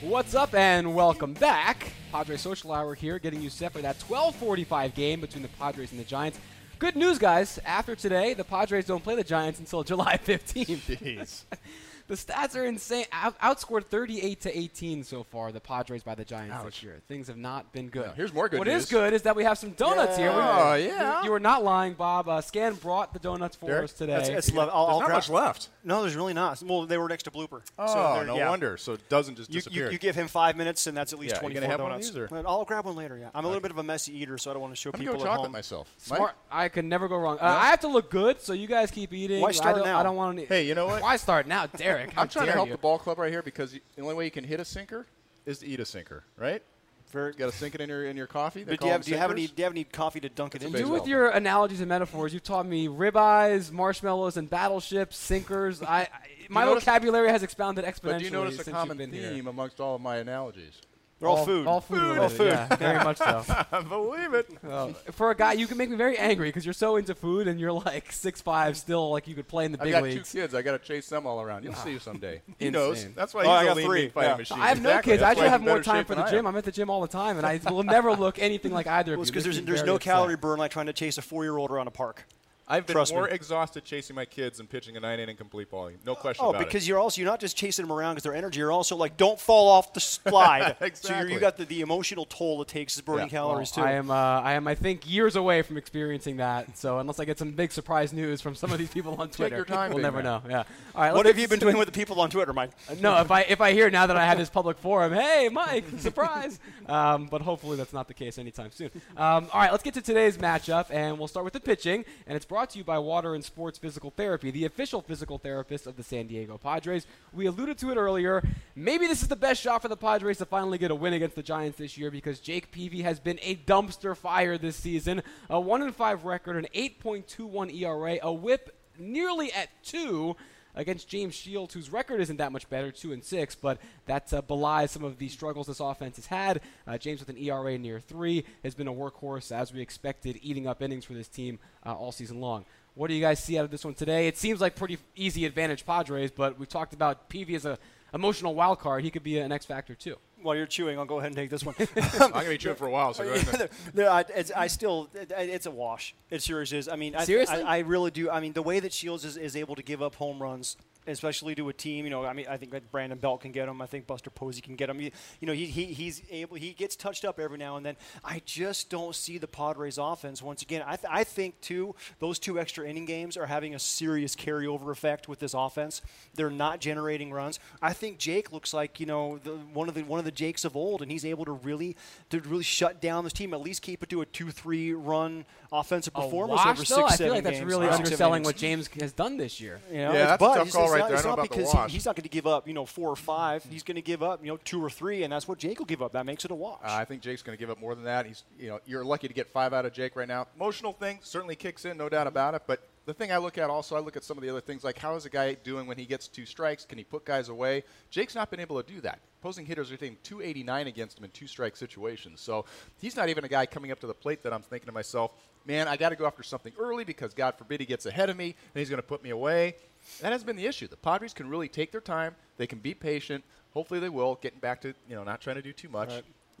[0.00, 1.90] What's up and welcome back.
[2.12, 5.98] Padres Social Hour here, getting you set for that 12:45 game between the Padres and
[5.98, 6.38] the Giants.
[6.78, 7.58] Good news, guys.
[7.64, 10.98] After today, the Padres don't play the Giants until July 15th.
[11.00, 11.42] Jeez.
[12.08, 13.04] The stats are insane.
[13.12, 15.52] Out- outscored 38 to 18 so far.
[15.52, 17.00] The Padres by the Giants this year.
[17.06, 18.10] Things have not been good.
[18.16, 18.90] Here's more good What is news.
[18.90, 20.30] good is that we have some donuts here.
[20.32, 21.18] We- Oh, yeah.
[21.20, 22.28] You, you were not lying, Bob.
[22.28, 24.12] Uh, Scan brought the donuts for Derek, us today.
[24.16, 25.68] That's, it's le- I'll, There's I'll not grab- much left.
[25.84, 26.62] No, there's really not.
[26.62, 27.60] Well, they were next to blooper.
[27.78, 27.86] Oh,
[28.18, 28.48] so no yeah.
[28.48, 28.76] wonder.
[28.78, 29.90] So it doesn't just You, you, disappear.
[29.92, 31.92] you give him five minutes, and that's at least Yeah, you 24 gonna have one
[31.92, 32.08] of donuts.
[32.10, 33.18] these, or- But I'll grab one later.
[33.18, 34.90] Yeah, I'm a little bit of a messy eater, so I don't want to show
[34.94, 35.52] I'm gonna people go at chocolate home.
[35.52, 35.92] myself.
[35.98, 36.20] Smart.
[36.22, 36.34] Mike?
[36.50, 37.38] I can never go wrong.
[37.38, 39.42] Uh, I have to look good, so you guys keep eating.
[39.42, 39.98] Why start don't, now?
[40.00, 40.42] I don't want to.
[40.44, 40.48] Eat.
[40.48, 41.02] Hey, you know what?
[41.02, 41.97] Why start now, Derek?
[42.06, 42.74] How I'm trying to help you.
[42.74, 45.06] the ball club right here because the only way you can hit a sinker
[45.46, 46.62] is to eat a sinker, right?
[47.10, 48.64] Very You got to sink it in your in your coffee.
[48.64, 49.46] They But do you, have, do you have any?
[49.46, 50.78] Do you have any coffee to dunk it That's into?
[50.84, 52.34] a Do with your analogies and metaphors.
[52.34, 55.82] You've taught me ribeyes, marshmallows, and battleships, sinkers.
[55.82, 56.08] I, I
[56.50, 59.48] my notice- vocabulary has expanded exponentially But do you notice a common theme here.
[59.48, 60.74] amongst all of my analogies?
[61.20, 61.66] They're all, food.
[61.66, 62.18] All food.
[62.18, 62.46] All food.
[62.52, 63.42] Yeah, very much so.
[63.88, 64.48] Believe it.
[64.62, 67.48] Well, for a guy, you can make me very angry because you're so into food
[67.48, 70.02] and you're like six five, still like you could play in the I've big got
[70.04, 70.30] leagues.
[70.30, 70.54] two kids.
[70.54, 71.64] I got to chase them all around.
[71.64, 72.42] You'll see you someday.
[72.60, 73.04] He knows.
[73.16, 74.02] That's why Oh, I he's got a lean three.
[74.02, 74.36] meat fighting Yeah.
[74.36, 74.60] machine.
[74.60, 75.12] I have no Exactly.
[75.12, 75.22] kids.
[75.22, 76.46] I That's actually why he's have more time for the gym.
[76.46, 79.14] I'm at the gym all the time, and I will never look anything like either
[79.14, 79.22] of you.
[79.22, 80.12] it's because there's, there's no upset.
[80.12, 82.26] calorie burn like trying to chase a four-year-old around a park.
[82.68, 83.32] I've been Trust more me.
[83.32, 85.90] exhausted chasing my kids than pitching a nine inning complete ball.
[86.04, 86.56] No question about it.
[86.56, 86.88] Oh, about because it.
[86.88, 88.58] you're also you're not just chasing them around because they're energy.
[88.58, 90.76] You're also like, don't fall off the slide.
[90.80, 90.88] exactly.
[91.08, 93.30] So you're, you got the, the emotional toll it takes is burning Yeah.
[93.30, 93.90] calories Well, too.
[93.90, 96.76] I am, uh, I am, I think, years away from experiencing that.
[96.76, 99.56] So unless I get some big surprise news from some of these people on Twitter,
[99.56, 100.24] your time, we'll never man.
[100.24, 100.42] know.
[100.50, 100.64] Yeah.
[100.94, 101.14] All right.
[101.14, 102.70] what have you been doing with the people on Twitter, Mike?
[103.00, 105.84] No, if I if I hear now that I have this public forum, hey Mike,
[105.98, 106.58] surprise!
[106.86, 108.90] Um, but hopefully that's not the case anytime soon.
[109.16, 112.04] Um, all right, let's get to today's matchup, and we'll start with the pitching.
[112.26, 115.86] And it's brought to you by Water and Sports Physical Therapy, the official physical therapist
[115.86, 117.06] of the San Diego Padres.
[117.32, 118.42] We alluded to it earlier.
[118.74, 121.36] Maybe this is the best shot for the Padres to finally get a win against
[121.36, 125.22] the Giants this year because Jake Peavy has been a dumpster fire this season.
[125.48, 130.36] A one and five record, an 8.21 ERA, a WHIP nearly at two
[130.78, 134.40] against James Shields, whose record isn't that much better, two and six, but that uh,
[134.40, 136.60] belies some of the struggles this offense has had.
[136.86, 140.66] Uh, James with an ERA near three has been a workhorse as we expected, eating
[140.66, 142.64] up innings for this team uh, all season long.
[142.94, 144.28] What do you guys see out of this one today?
[144.28, 147.78] It seems like pretty easy advantage Padres, but we talked about Peavy as a
[148.14, 149.04] emotional wild card.
[149.04, 150.16] He could be an X factor too.
[150.40, 151.74] While you're chewing, I'll go ahead and take this one.
[151.78, 153.70] I'm going to be chewing for a while, so go ahead.
[153.94, 156.14] No, I, it's, I still, it, it's a wash.
[156.30, 156.88] It seriously is.
[156.88, 157.62] I mean, I, Seriously?
[157.62, 158.30] I, I really do.
[158.30, 160.76] I mean, the way that Shields is, is able to give up home runs
[161.08, 162.04] especially to a team.
[162.04, 163.80] You know, I mean, I think that Brandon Belt can get him.
[163.82, 165.00] I think Buster Posey can get him.
[165.00, 166.56] You, you know, he, he he's able.
[166.56, 167.96] He gets touched up every now and then.
[168.24, 170.82] I just don't see the Padres offense once again.
[170.86, 174.90] I, th- I think too those two extra inning games are having a serious carryover
[174.90, 176.02] effect with this offense.
[176.34, 177.58] They're not generating runs.
[177.82, 180.64] I think Jake looks like you know the, one of the one of the Jakes
[180.64, 181.96] of old, and he's able to really
[182.30, 183.54] to really shut down this team.
[183.54, 187.08] At least keep it to a two three run offensive A performance wash, over though?
[187.08, 189.80] six I feel like that's games, really underselling what James has done this year.
[189.90, 191.16] You know, Yeah, it's- that's a tough it's- call it's right not, there.
[191.16, 192.86] It's not know about the because he- he's not going to give up, you know,
[192.86, 193.64] four or five.
[193.70, 195.86] He's going to give up, you know, two or three, and that's what Jake will
[195.86, 196.12] give up.
[196.12, 196.80] That makes it a wash.
[196.84, 198.26] Uh, I think Jake's going to give up more than that.
[198.26, 200.46] He's, you know, you're lucky to get five out of Jake right now.
[200.56, 202.62] Emotional thing certainly kicks in, no doubt about it.
[202.66, 204.84] But the thing I look at also, I look at some of the other things
[204.84, 206.84] like how is a guy doing when he gets two strikes?
[206.84, 207.84] Can he put guys away?
[208.10, 209.20] Jake's not been able to do that.
[209.40, 212.42] Opposing hitters are hitting 289 against him in two strike situations.
[212.42, 212.66] So
[213.00, 215.32] he's not even a guy coming up to the plate that I'm thinking to myself,
[215.64, 218.36] man, I got to go after something early because God forbid he gets ahead of
[218.36, 219.76] me and he's going to put me away.
[220.20, 220.88] That has been the issue.
[220.88, 222.34] The Padres can really take their time.
[222.56, 223.44] They can be patient.
[223.72, 226.10] Hopefully they will, getting back to, you know, not trying to do too much.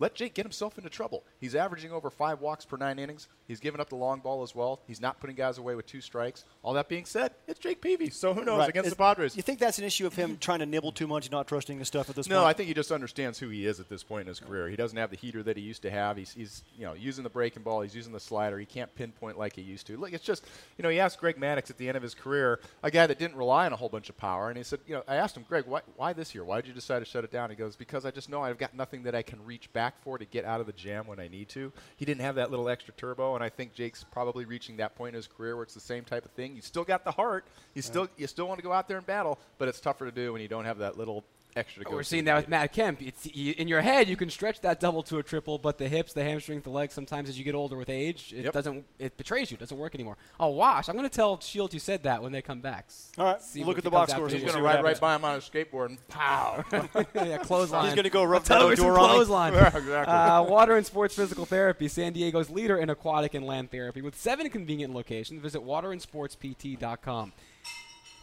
[0.00, 1.24] Let Jake get himself into trouble.
[1.40, 3.26] He's averaging over five walks per nine innings.
[3.48, 4.80] He's giving up the long ball as well.
[4.86, 6.44] He's not putting guys away with two strikes.
[6.62, 8.68] All that being said, it's Jake Peavy, so who knows Right.
[8.68, 9.34] against Is- the Padres?
[9.36, 11.78] You think that's an issue of him trying to nibble too much, and not trusting
[11.78, 12.40] his stuff at this point?
[12.40, 14.68] No, I think he just understands who he is at this point in his career.
[14.68, 16.16] He doesn't have the heater that he used to have.
[16.16, 17.80] He's, he's you know using the breaking ball.
[17.80, 18.58] He's using the slider.
[18.58, 19.96] He can't pinpoint like he used to.
[19.96, 20.44] Look, it's just
[20.76, 23.18] you know he asked Greg Maddux at the end of his career, a guy that
[23.18, 25.36] didn't rely on a whole bunch of power, and he said, you know, I asked
[25.36, 26.44] him, Greg, why, why this year?
[26.44, 27.50] Why did you decide to shut it down?
[27.50, 30.18] He goes, because I just know I've got nothing that I can reach back for
[30.18, 31.72] to get out of the jam when I need to.
[31.96, 35.10] He didn't have that little extra turbo, and I think Jake's probably reaching that point
[35.10, 36.54] in his career where it's the same type of thing.
[36.56, 37.46] You still got the heart.
[37.74, 40.12] You still you still want to go out there and battle, but it's tougher to
[40.12, 41.24] do when you don't have that little
[41.58, 41.84] extra.
[41.90, 42.48] We're seeing that with.
[42.48, 43.02] Matt Kemp.
[43.02, 45.88] It's you, in your head, you can stretch that double to a triple, but the
[45.88, 46.94] hips, the hamstrings, the legs.
[46.94, 48.52] Sometimes, as you get older with age, it Yep.
[48.54, 48.84] doesn't.
[48.98, 49.56] It betrays you.
[49.56, 50.16] It doesn't work anymore.
[50.40, 50.88] Oh, wash!
[50.88, 52.88] I'm going to tell Shields you said that when they come back.
[53.18, 54.32] All right, see look at the box comes scores.
[54.32, 56.64] He's going to ride right by him on a skateboard and pow.
[57.14, 57.84] yeah, clothesline.
[57.86, 59.08] He's going to go rub Tell that her door on me.
[59.14, 59.52] clothesline.
[59.58, 60.14] Yeah, exactly.
[60.14, 64.14] Uh, water and sports physical therapy, San Diego's leader in aquatic and land therapy, with
[64.16, 65.40] seven convenient locations.
[65.42, 67.32] Visit waterandsportspt.com.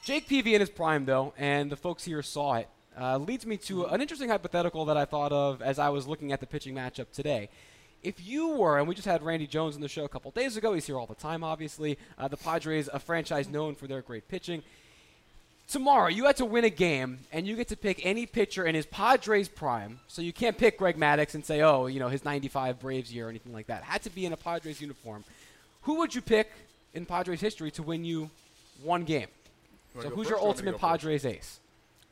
[0.03, 3.57] Jake Peavy in his prime, though, and the folks here saw it, uh, leads me
[3.57, 6.75] to an interesting hypothetical that I thought of as I was looking at the pitching
[6.75, 7.49] matchup today.
[8.03, 10.57] If you were, and we just had Randy Jones on the show a couple days
[10.57, 11.97] ago, he's here all the time, obviously.
[12.17, 14.61] Uh, the Padres, a franchise known for their great pitching.
[15.67, 18.75] Tomorrow, you had to win a game, and you get to pick any pitcher in
[18.75, 19.99] his Padres prime.
[20.07, 23.25] So you can't pick Greg Maddux and say, oh, you know, his 95 Braves year
[23.25, 23.81] or anything like that.
[23.81, 25.23] Had to be in a Padres uniform.
[25.83, 26.51] Who would you pick
[26.93, 28.29] in Padres history to win you
[28.83, 29.27] one game?
[29.99, 31.33] So who's your or want me to ultimate Padres first?
[31.33, 31.59] Padres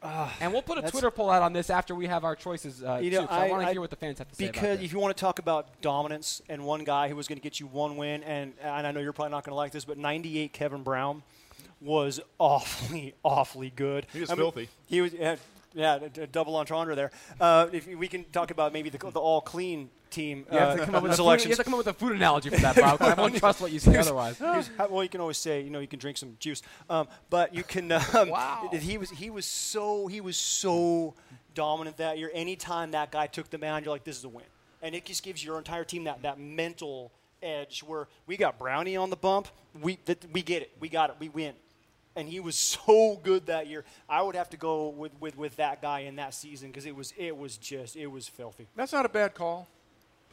[0.04, 0.30] ace?
[0.42, 3.00] and we'll put a Twitter poll out on this after we have our choices, uh,
[3.02, 4.86] You too, I, I- want to hear what the fans have to say Because this.
[4.86, 7.60] if you want to talk about dominance and one guy who was going to get
[7.60, 9.98] you one win, and, and I know you're probably not going to like this, but
[9.98, 11.24] 98 Kevin Brown
[11.82, 14.06] was awfully, awfully good.
[14.14, 14.70] He was I mean, filthy.
[14.88, 15.36] he was, yeah,
[15.74, 17.12] yeah d- d- double entendre there.
[17.40, 20.76] Uh, if we can talk about maybe the, the all clean team you have, uh,
[20.78, 22.50] to come up with a food, you have to come up with a food analogy
[22.50, 23.02] for that, Bob.
[23.02, 24.38] I won't trust what you say otherwise.
[24.40, 27.54] How- well, you can always say, you know, you can drink some juice, um, but
[27.54, 27.92] you can.
[27.92, 28.70] Um, Wow.
[28.72, 31.14] He was he was so he was so
[31.54, 32.32] dominant that year.
[32.34, 34.46] Anytime that guy took the mound, you're like, this is a win,
[34.82, 38.96] and it just gives your entire team that that mental edge where we got Brownie
[38.96, 39.48] on the bump.
[39.82, 40.72] We that, we get it.
[40.80, 41.16] We got it.
[41.20, 41.54] We win.
[42.16, 43.84] And he was so good that year.
[44.08, 46.96] I would have to go with, with, with that guy in that season because it
[46.96, 48.68] was it was just it was filthy.
[48.76, 49.68] That's not a bad call,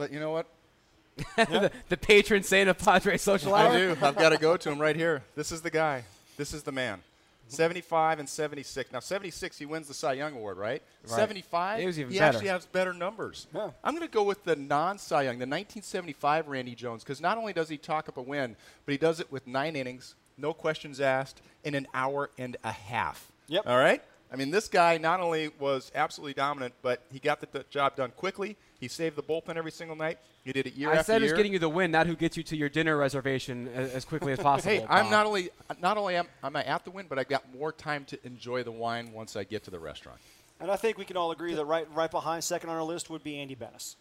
[0.00, 0.46] but you know what?
[1.36, 3.68] the, the patron saint of Padres social hour.
[3.68, 3.96] I do.
[4.00, 5.22] I've got to go to him right here.
[5.36, 6.04] This is the guy.
[6.38, 7.02] This is the man.
[7.48, 8.92] 75 and 76.
[8.92, 10.82] Now, 76, he wins the Cy Young Award, right?
[11.02, 11.10] right.
[11.10, 12.36] 75, was even he better.
[12.36, 13.46] actually has better numbers.
[13.54, 13.72] Yeah.
[13.84, 17.52] I'm going to go with the non-Cy Young, the 1975 Randy Jones, because not only
[17.52, 20.98] does he talk up a win, but he does it with nine innings, no questions
[20.98, 23.30] asked, in an hour and a half.
[23.48, 23.66] Yep.
[23.66, 24.02] All right?
[24.32, 27.96] I mean, this guy not only was absolutely dominant, but he got the the job
[27.96, 28.56] done quickly.
[28.78, 30.18] He saved the bullpen every single night.
[30.44, 31.30] He did it year I after said year.
[31.30, 34.04] who's getting you the win, not who gets you to your dinner reservation as, as
[34.04, 34.70] quickly as possible.
[34.70, 37.52] Hey, I'm not only not only am, am I at the win, but I got
[37.54, 40.18] more time to enjoy the wine once I get to the restaurant.
[40.60, 43.10] And I think we can all agree that right right behind second on our list
[43.10, 43.96] would be Andy Benes.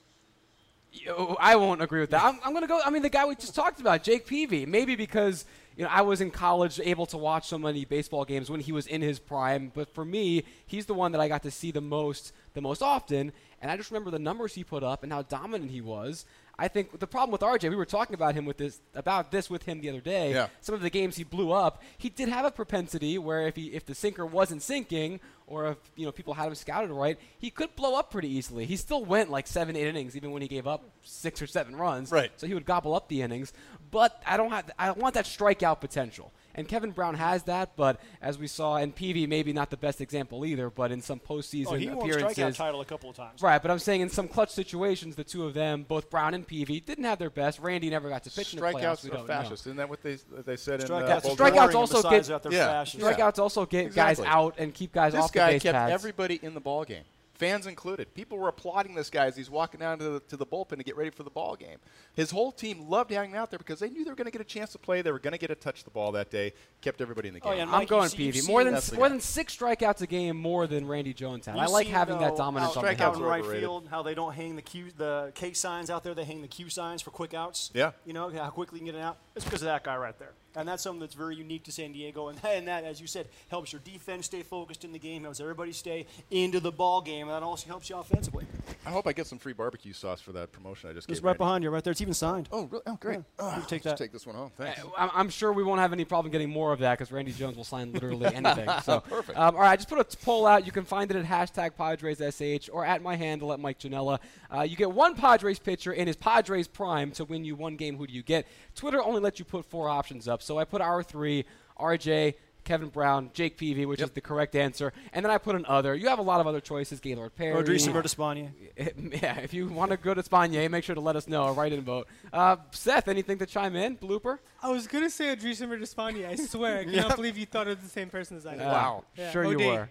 [1.40, 2.24] I won't agree with that.
[2.24, 2.80] I'm, I'm going to go.
[2.84, 4.66] I mean, the guy we just talked about, Jake Peavy.
[4.66, 5.46] Maybe because
[5.78, 8.72] you know I was in college, able to watch so many baseball games when he
[8.72, 9.72] was in his prime.
[9.74, 12.82] But for me, he's the one that I got to see the most, the most
[12.82, 13.32] often.
[13.62, 16.26] And I just remember the numbers he put up and how dominant he was.
[16.60, 19.50] I think the problem with RJ, we were talking about him with this about this
[19.50, 20.34] with him the other day.
[20.34, 20.48] Yeah.
[20.60, 23.68] Some of the games he blew up, he did have a propensity where if he
[23.68, 27.50] if the sinker wasn't sinking or if you know people had him scouted right, he
[27.50, 28.66] could blow up pretty easily.
[28.66, 31.78] He still went like seven, eight innings even when he gave up six or seven
[31.78, 32.12] runs.
[32.12, 32.32] Right.
[32.36, 33.54] So he would gobble up the innings.
[33.90, 36.34] But I don't have I want that strikeout potential.
[36.60, 37.76] And Kevin Brown has that.
[37.76, 41.20] But as we saw, and Peavy maybe not the best example either, but in some
[41.20, 43.42] postseason Oh, he won appearances, strikeout title a couple of times.
[43.42, 46.46] Right, but I'm saying in some clutch situations, the two of them, both Brown and
[46.46, 47.60] Peavy, didn't have their best.
[47.60, 48.74] Randy never got to pitch in the playoffs.
[49.00, 49.34] Strikeouts We are don't know.
[49.34, 49.68] fascist.
[49.68, 52.68] Isn't that what they they said in Strikeouts, uh, Strikeouts also get- that they're Yeah.
[52.68, 53.04] fascist.
[53.04, 54.26] Strikeouts also get Exactly.
[54.26, 55.94] guys out and keep guys This off the base This guy kept paths.
[55.94, 57.04] everybody in the ball game,
[57.40, 58.14] fans included.
[58.14, 60.84] People were applauding this guy as he's walking down to the, to the bullpen to
[60.84, 61.78] get ready for the ball game.
[62.14, 64.42] His whole team loved hanging out there because they knew they were going to get
[64.42, 65.02] a chance to play.
[65.02, 66.54] They were going to get to touch the ball that day.
[66.82, 67.54] Kept everybody in the oh, game.
[67.54, 67.70] Oh, game.
[67.70, 68.42] yeah, I'm going you've Peavy.
[68.46, 69.10] More than more guy.
[69.10, 71.56] than six strikeouts a game, more than Randy Jones had.
[71.56, 73.24] I You've like seen, having that though, dominance how, on the strikeouts hill.
[73.24, 76.14] in right field, how they don't hang the Q, the K signs out there.
[76.14, 77.72] They hang the Q signs for quick outs.
[77.74, 77.92] Yeah.
[78.06, 79.18] You know how quickly you can get it out.
[79.36, 81.92] It's because of that guy right there, and that's something that's very unique to San
[81.92, 82.28] Diego.
[82.30, 85.24] And that, and that, as you said, helps your defense stay focused in the game,
[85.24, 88.46] helps everybody stay into the ball game, and that also helps you offensively.
[88.86, 91.26] I hope I get some free barbecue sauce for that promotion I just It's gave.
[91.26, 91.92] right behind you, right there.
[91.92, 92.50] It's even signed.
[92.52, 92.84] Oh, really?
[92.88, 93.20] Oh, great.
[93.40, 93.46] Yeah.
[93.46, 94.04] Ugh, You take just that.
[94.04, 94.52] Take this one home.
[94.56, 94.82] Thanks.
[94.98, 97.56] I'm I'm sure we won't have any problem getting more of that because Randy Jones
[97.58, 98.70] will sign literally anything.
[98.84, 99.38] So, Perfect.
[99.38, 100.66] Um, all right, I just put a poll out.
[100.66, 104.20] You can find it at hashtag PadresSH or at my handle at Mike Janela.
[104.54, 107.98] Uh, you get one Padres pitcher in his Padres prime to win you one game.
[107.98, 108.48] Who do you get?
[108.76, 111.46] Twitter only lets you put four options up, so I put our three:
[111.80, 112.36] RJ.
[112.66, 115.96] Kevin Brown, Jake Peavy, which is the correct answer, and then I put an other.
[115.96, 118.50] You have a lot of other choices: Gaylord Perry, Odrisamer Despaigne.
[118.78, 121.52] yeah, if you want to go to Spanier, make sure to let us know.
[121.52, 122.08] Write in vote.
[122.32, 123.98] Uh, Seth, anything to chime in?
[123.98, 124.38] Blooper?
[124.62, 126.28] I was gonna say Odrisamer Despaigne.
[126.28, 128.62] I swear, I cannot believe you thought of the same person as I did.
[128.62, 129.06] Wow.
[129.18, 129.32] Yeah.
[129.32, 129.86] Sure you O'Day.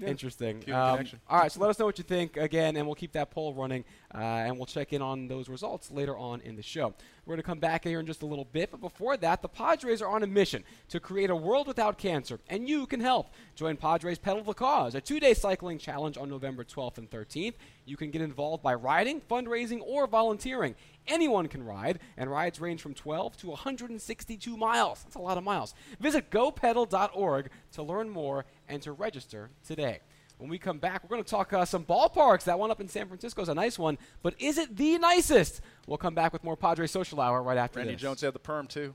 [0.00, 0.06] Were.
[0.06, 0.62] Interesting.
[0.72, 3.30] Um, all right, so let us know what you think again, and we'll keep that
[3.30, 6.94] poll running, uh, and we'll check in on those results later on in the show.
[7.26, 9.48] We're going to come back here in just a little bit, but before that, the
[9.48, 13.30] Padres are on a mission to create a world without cancer, and you can help.
[13.54, 17.54] Join Padres Pedal the Cause, a two-day cycling challenge on November 12th and 13th.
[17.86, 20.74] You can get involved by riding, fundraising, or volunteering.
[21.06, 25.02] Anyone can ride, and rides range from 12 to 162 miles.
[25.02, 25.74] That's a lot of miles.
[26.00, 30.00] Visit gopedal.org to learn more and to register today.
[30.38, 32.44] When we come back, we're going to talk uh, some ballparks.
[32.44, 35.60] That one up in San Francisco is a nice one, but is it the nicest?
[35.86, 38.02] We'll come back with more Padres Social Hour right after Randy this.
[38.02, 38.94] Jones had the perm too.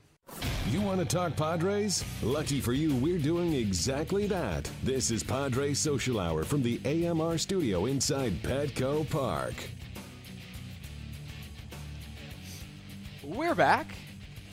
[0.70, 2.04] You want to talk Padres?
[2.22, 4.70] Lucky for you, we're doing exactly that.
[4.84, 9.54] This is Padres Social Hour from the AMR studio inside Petco Park.
[13.24, 13.94] We're back.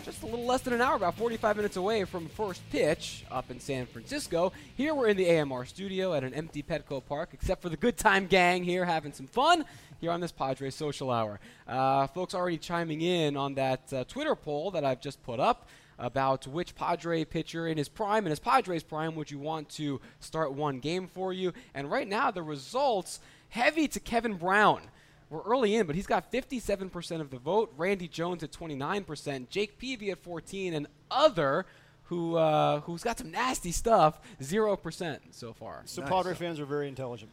[0.08, 3.52] Just a little less than an hour, about 45 minutes away from first pitch up
[3.52, 4.54] in San Francisco.
[4.78, 7.98] Here we're in the AMR studio at an empty Petco Park, except for the good
[7.98, 9.66] time gang here having some fun
[10.00, 11.42] here on this Padres Social Hour.
[11.68, 15.68] Uh, folks already chiming in on that uh, Twitter poll that I've just put up
[16.00, 20.00] about which Padre pitcher in his prime, and his Padres prime, would you want to
[20.22, 21.52] start one game for you.
[21.74, 24.84] And right now, the results heavy to Kevin Brown.
[25.30, 27.74] We're early in, but he's got 57% of the vote.
[27.76, 31.66] Randy Jones at 29%, Jake Peavy at 14, and other
[32.06, 35.82] who uh, who's got some nasty stuff, zero percent so far.
[35.86, 37.32] So Padre fans are very intelligent.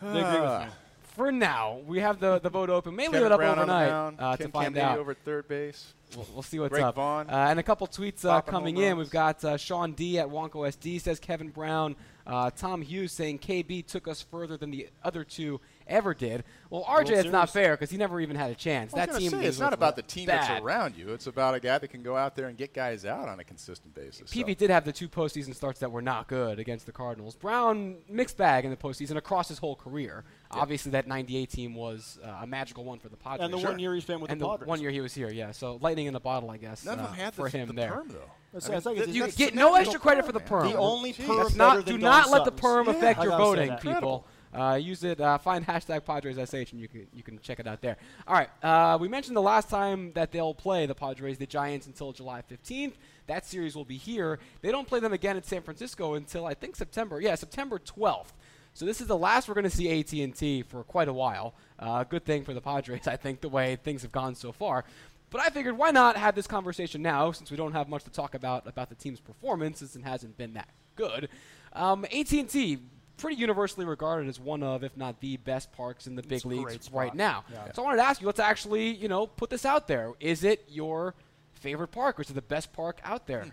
[0.00, 0.66] They agree with me.
[1.02, 2.96] For now, we have the, the vote open.
[2.96, 4.16] Maybe Kevin leave it up Brown on the overnight mound.
[4.18, 4.98] uh, Ken to find Camby out.
[4.98, 5.92] over third base.
[6.16, 6.94] We'll, we'll see what's Greg up.
[6.94, 7.28] Vaughn.
[7.28, 8.96] Uh, and a couple tweets uh, coming in.
[8.96, 8.98] runs.
[8.98, 11.96] We've got uh, Sean D at Wonko SD says Kevin Brown.
[12.26, 16.44] Uh, Tom Hughes saying KB took us further than the other two ever did.
[16.70, 18.94] Well, RJ, it's not fair because he never even had a chance.
[18.94, 20.48] I that gonna team say, was- it's not about the team bad.
[20.48, 21.10] that's around you.
[21.10, 23.44] It's about a guy that can go out there and get guys out on a
[23.44, 24.30] consistent basis.
[24.30, 24.34] so.
[24.34, 27.34] Peavy did have the two postseason starts that were not good against the Cardinals.
[27.36, 30.24] Brown mixed bag in the postseason across his whole career.
[30.50, 33.44] Obviously, that '98 team was uh, a magical one for the Padres.
[33.44, 33.70] And the Sure.
[33.70, 34.68] one year he spent with and the the Padres.
[34.68, 35.50] one year he was here, yeah.
[35.52, 36.84] So lightning in the bottle, I guess.
[36.84, 37.92] None uh, of them had for the, him the there.
[37.92, 38.30] perm though.
[38.52, 40.68] That's- I mean, that's like th- You that's get no extra credit for the perm,
[40.70, 41.26] The only Jeez.
[41.26, 41.56] perm.
[41.56, 43.80] Not, do Don not let the perm affect I your voting, that.
[43.80, 44.26] people.
[44.52, 45.20] Uh, use it.
[45.20, 47.96] Uh, find hashtag Padres SH, and you can you can check it out there.
[48.26, 48.50] All right.
[48.62, 52.42] Uh, we mentioned the last time that they'll play the Padres, the Giants, until July
[52.50, 52.94] 15th.
[53.26, 54.38] That series will be here.
[54.60, 57.20] They don't play them again in San Francisco until I think September.
[57.20, 58.32] Yeah, September 12th.
[58.74, 61.54] So this is the last we're going to see AT&T for quite a while.
[61.78, 64.84] Uh, good thing for the Padres, I think, the way things have gone so far.
[65.30, 68.10] But I figured, why not have this conversation now, since we don't have much to
[68.10, 71.28] talk about about the team's performance, since it hasn't been that good.
[71.72, 72.78] Um, AT&T,
[73.22, 76.44] pretty universally regarded as one of, if not the best parks in the big It's
[76.44, 77.44] a leagues right now.
[77.50, 77.72] Yeah.
[77.72, 80.12] So I wanted to ask you, let's actually, you know, put this out there.
[80.18, 81.14] Is it your
[81.54, 83.44] favorite park, or is it the best park out there?
[83.44, 83.50] Hmm.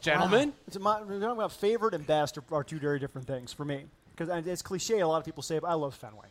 [0.00, 0.52] Gentlemen?
[0.68, 3.64] It's my, we're talking about favorite and best are, are two very different things for
[3.64, 3.86] me.
[4.16, 5.00] Because it's cliche.
[5.00, 6.28] A lot of people say, but I love Fenway.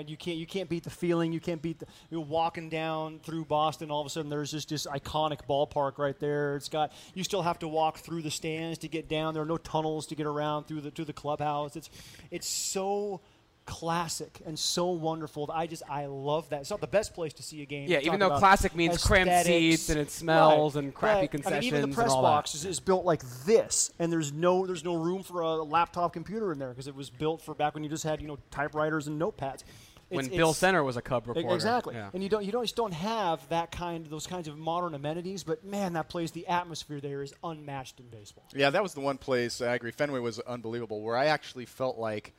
[0.00, 1.32] You can't you can't beat the feeling.
[1.32, 3.90] You can't beat the you're walking down through Boston.
[3.90, 6.56] All of a sudden, there's just this iconic ballpark right there.
[6.56, 9.34] It's got you still have to walk through the stands to get down.
[9.34, 11.76] There are no tunnels to get around through the to the clubhouse.
[11.76, 11.90] It's
[12.30, 13.20] it's so
[13.66, 15.50] classic and so wonderful.
[15.52, 16.62] I just I love that.
[16.62, 17.88] It's not the best place to see a game.
[17.88, 21.24] Yeah, even though classic means cramped seats and it smells Right, and crappy right.
[21.24, 24.12] I concessions mean, even the and press all box is, is built like this, and
[24.12, 27.40] there's no there's no room for a laptop computer in there because it was built
[27.42, 29.64] for back when you just had you know typewriters and notepads.
[30.10, 31.54] when It's- Bill it's- Center was a Cub reporter.
[31.54, 32.10] Exactly, Yeah.
[32.12, 35.42] and you don't you don't just don't have that kind those kinds of modern amenities.
[35.42, 38.44] But man, that place, the atmosphere there is unmatched in baseball.
[38.54, 39.90] Yeah, that was the one place I agree.
[39.90, 42.34] Fenway was unbelievable, where I actually felt like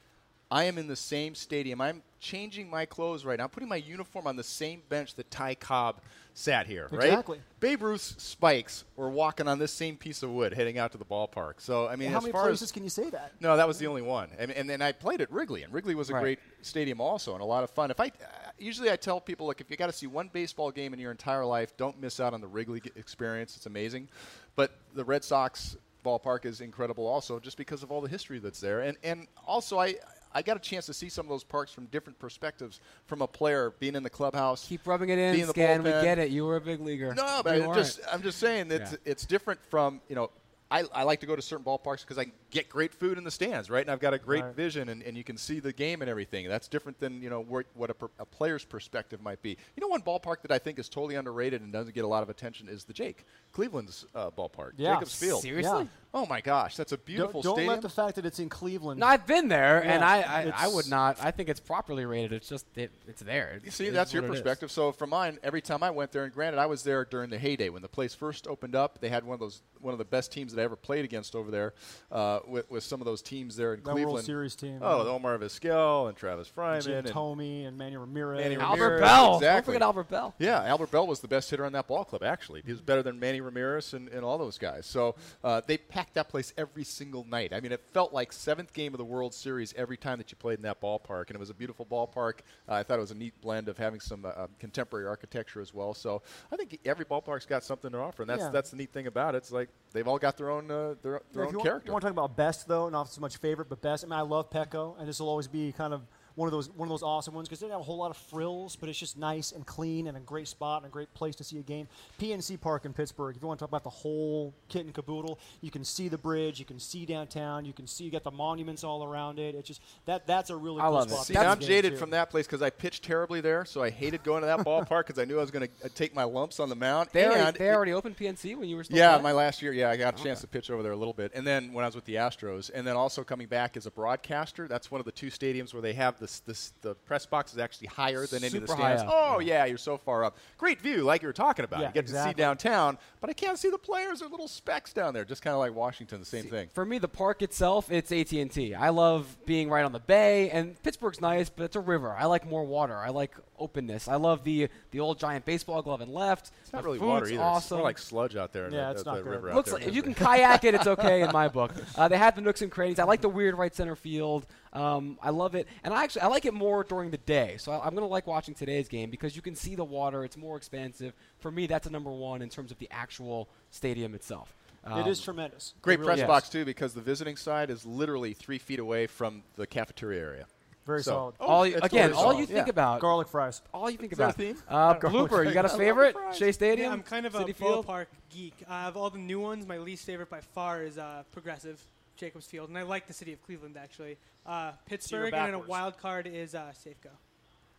[0.51, 1.81] I am in the same stadium.
[1.81, 5.29] I'm changing my clothes right now, I'm putting my uniform on the same bench that
[5.29, 6.01] Ty Cobb
[6.33, 6.87] sat here.
[6.91, 7.05] Right?
[7.05, 7.39] Exactly.
[7.59, 11.05] Babe Ruth's spikes were walking on this same piece of wood, heading out to the
[11.05, 11.53] ballpark.
[11.59, 13.33] So I mean, How as many far places can you say that?
[13.39, 14.29] no, that was the only one.
[14.37, 16.21] And, and then I played at Wrigley, and Wrigley was a Right.
[16.21, 17.91] great stadium also, and a lot of fun.
[17.91, 18.09] If I uh,
[18.57, 21.11] usually I tell people, look, if you got to see one baseball game in your
[21.11, 23.55] entire life, don't miss out on the Wrigley experience.
[23.55, 24.09] It's amazing.
[24.55, 28.59] But the Red Sox ballpark is incredible also, just because of all the history that's
[28.59, 29.95] there, and and also I.
[30.35, 32.81] I got a chance to see some of those parks from different perspectives.
[33.05, 35.81] From a player being in the clubhouse, Keep rubbing it in, Be in the Scan.
[35.81, 36.29] We get it.
[36.29, 37.15] You were a big leaguer.
[37.15, 38.87] no, but I'm just I'm just saying that Yeah.
[38.91, 40.29] it's, it's different from you know.
[40.71, 43.29] I, I like to go to certain ballparks because I get great food in the
[43.29, 43.81] stands, right?
[43.81, 44.55] And I've got a great Right.
[44.55, 46.47] vision, and, and you can see the game and everything.
[46.47, 49.51] That's different than you know what, what a, per, a player's perspective might be.
[49.75, 52.23] You know, one ballpark that I think is totally underrated and doesn't get a lot
[52.23, 54.95] of attention is the Jake Cleveland's uh, ballpark, Yeah.
[54.95, 55.41] Jacobs Field.
[55.43, 55.83] Seriously?
[55.83, 55.87] Yeah.
[56.15, 57.73] Oh my gosh, that's a Don't, beautiful don't stadium.
[57.73, 59.01] let the fact that it's in Cleveland.
[59.01, 61.17] No, I've been there, and I, I, I would not.
[61.21, 62.31] I think it's properly rated.
[62.31, 63.59] It's just it, it's there.
[63.63, 64.39] You see, that's your what it is.
[64.41, 64.71] perspective.
[64.71, 67.37] So for mine, every time I went there, and granted, I was there during the
[67.37, 68.99] heyday when the place first opened up.
[69.01, 71.35] They had one of those, one of the best teams that I ever played against
[71.35, 71.73] over there,
[72.11, 74.13] uh, with, with some of those teams there in That Cleveland.
[74.13, 74.79] World Series team.
[74.81, 76.83] Oh, the Omar Vizquel and Travis Fryman.
[76.83, 78.39] Jim and- Thome and Manny Ramirez.
[78.41, 78.61] Manny Ramirez.
[78.69, 79.39] Albert Ramirez, Belle.
[79.39, 80.35] Don't forget Albert Belle.
[80.39, 82.23] Yeah, Albert Belle was the best hitter on that ball club.
[82.23, 84.85] Actually, he was better than Manny Ramirez and, and all those guys.
[84.85, 87.53] So uh, they packed that place every single night.
[87.53, 90.37] I mean, it felt like seventh game of the World Series every time that you
[90.37, 92.39] played in that ballpark, and it was a beautiful ballpark.
[92.67, 95.73] Uh, I thought it was a neat blend of having some uh, contemporary architecture as
[95.73, 95.93] well.
[95.93, 98.49] So I think every ballpark's got something to offer, and that's Yeah.
[98.49, 99.39] that's the neat thing about it.
[99.39, 101.87] It's like they've all got their own uh, their, their own you want, character.
[101.87, 104.03] you want to talk about best though, not so much favorite, but best.
[104.03, 106.01] I mean, I love Petco, and this will always be kind of
[106.35, 108.11] one of those one of those awesome ones because they don't have a whole lot
[108.11, 111.13] of frills, but it's just nice and clean and a great spot and a great
[111.13, 111.87] place to see a game.
[112.19, 113.35] PNC Park in Pittsburgh.
[113.35, 116.17] If you want to talk about the whole kit and caboodle, you can see the
[116.17, 119.55] bridge, you can see downtown, you can see you got the monuments all around it.
[119.55, 121.11] It's just that that's a really I cool love it.
[121.11, 121.19] spot.
[121.21, 121.97] to See, see a I'm jaded too.
[121.97, 125.07] from that place because I pitched terribly there, so I hated going to that ballpark
[125.07, 127.09] because I knew I was going to uh, take my lumps on the mound.
[127.13, 129.23] They, already, they it- already opened PNC when you were still Yeah, playing?
[129.23, 131.31] my last year, yeah, I got a chance to pitch over there a little bit,
[131.33, 133.91] and then when I was with the Astros, and then also coming back as a
[133.91, 134.67] broadcaster.
[134.67, 137.59] That's one of the two stadiums where they have this, this the press box is
[137.59, 139.03] actually higher than any of the Super stands.
[139.05, 140.37] Oh yeah, you're so far up.
[140.57, 141.81] Great view, like you were talking about.
[141.81, 144.19] Yeah, you get to see downtown, but I can't see the players.
[144.19, 146.19] They're little specks down there, just kind of like Washington.
[146.19, 146.69] The same thing.
[146.73, 148.73] For me, the park itself, it's AT&T.
[148.75, 152.11] I love being right on the bay, and Pittsburgh's nice, but it's a river.
[152.17, 152.95] I like more water.
[152.97, 154.07] I like openness.
[154.07, 156.51] I love the the old giant baseball glove and left.
[156.63, 157.35] It's not The really water either.
[157.35, 157.77] It's Awesome.
[157.77, 158.65] more like sludge out there.
[158.67, 159.29] in Yeah, that- it's that- not good.
[159.31, 159.79] river out Looks there.
[159.79, 161.73] like if you can kayak it, it's okay in my book.
[161.95, 162.99] Uh, they have the nooks and crannies.
[162.99, 164.45] I like the weird right center field.
[164.75, 167.55] Um, I love it, and I actually I like it more during the day.
[167.57, 170.23] So I, I'm gonna like watching today's game because you can see the water.
[170.25, 171.13] It's more expansive.
[171.39, 174.53] For me, that's a number one in terms of the actual stadium itself.
[174.85, 175.73] it is Um, tremendous.
[175.81, 176.27] Great really press is.
[176.27, 180.45] box too, because the visiting side is literally three feet away from the cafeteria area.
[180.85, 181.35] Very So- solid.
[181.39, 182.37] Oh, all you, again, very all solid.
[182.41, 182.69] you think Yeah.
[182.69, 183.63] about Garlic fries.
[183.73, 184.35] all you think Is that a about.
[184.37, 184.57] theme?
[184.67, 186.13] Uh, Garlic blooper, you got a favorite?
[186.13, 186.89] Garlic Shea Stadium.
[186.89, 187.87] Yeah, I'm kind of a Citi Field?
[187.87, 188.53] ballpark geek.
[188.69, 189.65] I have all the new ones.
[189.65, 191.83] My least favorite by far is uh, Progressive,
[192.17, 194.17] Jacobs Field, and I like the city of Cleveland actually.
[194.45, 197.09] Uh, Pittsburgh, and then a wild card is uh, Safeco.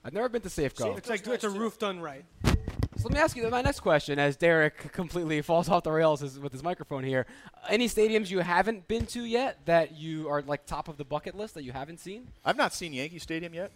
[0.05, 0.97] I've never been to Safeco.
[0.99, 2.25] It's like it's a roof done right.
[2.99, 6.23] So let me ask you my next question as Derek completely falls off the rails
[6.39, 7.27] with his microphone here.
[7.69, 11.35] Any stadiums you haven't been to yet that you are like top of the bucket
[11.35, 12.29] list that you haven't seen?
[12.45, 13.71] I've not seen Yankee Stadium yet.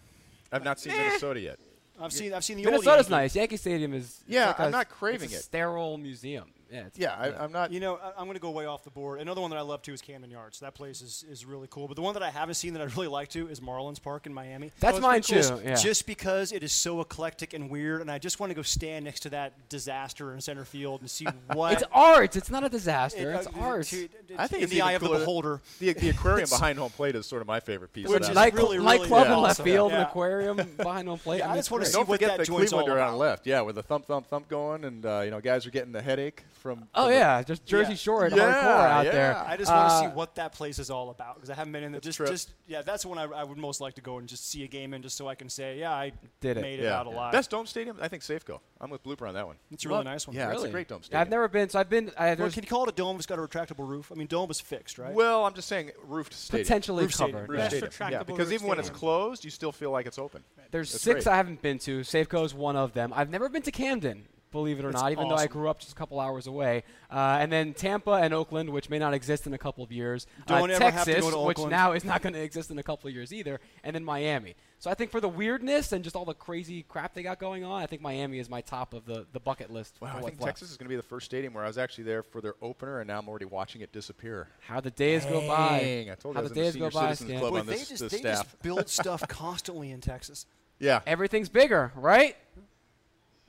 [0.51, 1.59] I've not seen Minnesota yet.
[1.99, 3.11] I've seen I've seen the Minnesota's old Yankee.
[3.11, 3.35] nice.
[3.35, 5.43] Yankee Stadium is Yeah, like I'm a- not craving it's a it.
[5.43, 6.45] Sterile museum.
[6.71, 7.71] Yeah, it's, Yeah, I, I'm not.
[7.71, 9.19] You know, I- I'm going to go way off the board.
[9.19, 10.59] Another one that I love too is Camden Yards.
[10.59, 11.87] That place is, is really cool.
[11.87, 14.25] But the one that I haven't seen that I'd really like to is Marlins Park
[14.25, 14.71] in Miami.
[14.79, 15.41] That's it's mine cool.
[15.41, 15.75] too, yeah.
[15.75, 19.05] Just because it is so eclectic and weird, and I just want to go stand
[19.05, 21.73] next to that disaster in center field and see what.
[21.73, 22.35] It's art.
[22.35, 23.31] It's not a disaster.
[23.31, 23.85] it- it's uh, art.
[23.87, 25.61] to- I think in it's the eye of the cooler- beholder.
[25.79, 28.07] The, the aquarium behind home plate is sort of my favorite piece.
[28.07, 28.35] Which of is that.
[28.35, 29.65] Night, really, nightclub really in left awesome.
[29.65, 31.39] field, an aquarium behind home plate.
[31.39, 32.01] Yeah, I I just wanna it's see great.
[32.01, 33.17] Don't what forget that the joint's all Clevelander on about.
[33.17, 33.47] left.
[33.47, 36.01] Yeah, with the thump, thump, thump going, and uh, you know, guys are getting the
[36.01, 36.87] headache from.
[36.95, 37.95] Oh from yeah, just Jersey Yeah.
[37.97, 39.11] Shore and Yeah, hardcore out yeah.
[39.11, 39.37] there.
[39.37, 41.73] I just want to Uh, see what that place is all about because I haven't
[41.73, 41.99] been in there.
[42.01, 42.29] Just, trip.
[42.29, 44.67] just yeah, that's when I, I would most like to go and just see a
[44.67, 46.61] game in, just so I can say, yeah, I Did it.
[46.61, 46.99] made it yeah.
[46.99, 47.31] out alive.
[47.33, 48.59] Best dome stadium, I think Safeco.
[48.79, 49.57] I'm with Blooper on that one.
[49.71, 50.35] It's a really nice one.
[50.35, 50.69] Yeah, it's Really?
[50.69, 51.21] a great dome Yeah, stadium.
[51.21, 52.11] I've never been, so I've been.
[52.17, 53.17] I, Well, there's can you call it a dome?
[53.17, 54.11] It's got a retractable roof.
[54.11, 55.13] I mean, dome is fixed, right?
[55.13, 56.65] Well, I'm just saying roofed stadium.
[56.65, 57.35] potentially Roof stadium.
[57.37, 57.49] covered.
[57.49, 57.79] Roof yeah.
[57.79, 58.11] Best stadium.
[58.11, 60.43] Yeah, retractable because roof even when it's closed, you still feel like it's open.
[60.71, 61.33] There's That's six great.
[61.33, 61.99] I haven't been to.
[62.01, 63.11] Safeco is one of them.
[63.15, 65.79] I've never been to Camden, believe it or That's not, even though I grew up
[65.79, 66.83] just a couple hours away.
[67.09, 70.27] Uh, and then Tampa and Oakland, which may not exist in a couple of years.
[70.45, 72.71] Don't uh, ever have to Texas, go to which now is not going to exist
[72.71, 73.59] in a couple of years either.
[73.83, 74.55] And then Miami.
[74.79, 77.63] So I think for the weirdness and just all the crazy crap they got going
[77.63, 79.95] on, I think Miami is my top of the, the bucket list.
[80.01, 80.43] Wow, for I think left.
[80.43, 82.55] Texas is going to be the first stadium where I was actually there for their
[82.63, 84.47] opener, and now I'm already watching it disappear.
[84.61, 86.07] How the days go by.
[86.11, 87.59] I told you How I was the days the go Senior by, Citizens Club Boy,
[87.59, 88.43] on they this, just this they staff.
[88.45, 90.47] just build stuff constantly in Texas.
[90.79, 92.35] yeah, Everything's bigger, right?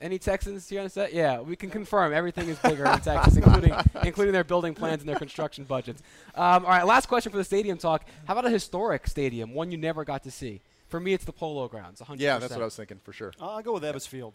[0.01, 1.13] Any Texans here on set?
[1.13, 3.73] Yeah, we can confirm everything is bigger in Texas, including
[4.03, 6.01] including their building plans and their construction budgets.
[6.35, 8.05] Um, all right, last question for the stadium talk.
[8.25, 10.61] How about a historic stadium, one you never got to see?
[10.89, 12.01] For me, it's the Polo Grounds.
[12.01, 12.19] 100%.
[12.19, 13.33] yeah, that's what I was thinking for sure.
[13.39, 14.33] I'll go with Ebbets Field.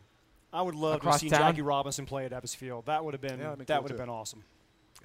[0.52, 1.40] I would love Across to see town?
[1.52, 2.86] Jackie Robinson play at Ebbets Field.
[2.86, 4.42] That would have been Yeah, that'd be that cool would have been awesome.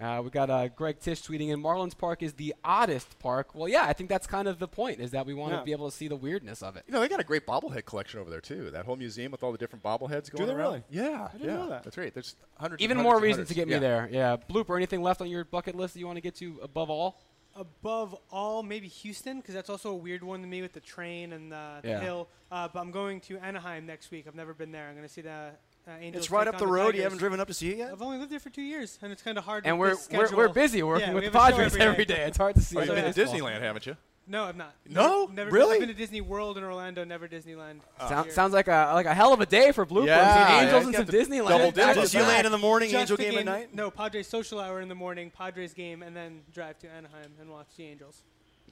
[0.01, 1.61] Uh, we got uh, Greg Tish tweeting in.
[1.61, 3.53] Marlins Park is the oddest park.
[3.53, 4.99] Well, yeah, I think that's kind of the point.
[4.99, 5.63] Is that we want to Yeah.
[5.63, 6.83] be able to see the weirdness of it.
[6.87, 8.71] You know, they got a great bobblehead collection over there too.
[8.71, 10.57] That whole museum with all the different bobbleheads going they around.
[10.57, 10.83] really?
[10.89, 11.83] Yeah, I didn't yeah, know that.
[11.83, 12.11] That's right.
[12.11, 12.81] There's hundreds.
[12.81, 13.69] Even and more hundreds reasons to hundreds.
[13.71, 14.09] get me there.
[14.11, 14.75] Yeah, blooper.
[14.75, 17.21] Anything left on your bucket list that you want to get to above all?
[17.55, 21.33] Above all, maybe Houston, because that's also a weird one to me with the train
[21.33, 21.99] and the, the Yeah.
[21.99, 22.29] hill.
[22.51, 24.25] Uh, but I'm going to Anaheim next week.
[24.27, 24.87] I've never been there.
[24.87, 25.51] I'm going to see the
[25.87, 26.25] uh, Angels.
[26.25, 26.95] It's right up on the road.
[26.95, 27.91] You haven't driven up to see it yet.
[27.91, 29.65] I've only lived there for two years, and it's kind of hard.
[29.65, 31.73] And with we're, this we're we're busy working Yeah, with the have a show Padres
[31.75, 32.15] every every day.
[32.15, 32.23] day.
[32.23, 32.77] It's hard to see.
[32.77, 33.21] Oh, you've been to.
[33.25, 33.97] Disneyland, haven't you?
[34.25, 34.73] No, I'm not.
[34.87, 35.25] No?
[35.33, 35.73] never Really?
[35.73, 37.79] I've been to Disney World in Orlando, never Disneyland.
[38.07, 40.05] Sound, sounds like a like a hell of a day for Blooper.
[40.05, 41.05] Yeah, Between yeah, Angels you and some
[41.45, 41.49] Disneyland.
[41.49, 42.13] double back to digits.
[42.13, 42.23] back.
[42.23, 43.75] Disneyland in the morning, Just Angel the game at night.
[43.75, 47.49] No, Padres social hour in the morning, Padres game, and then drive to Anaheim and
[47.49, 48.23] watch the Angels.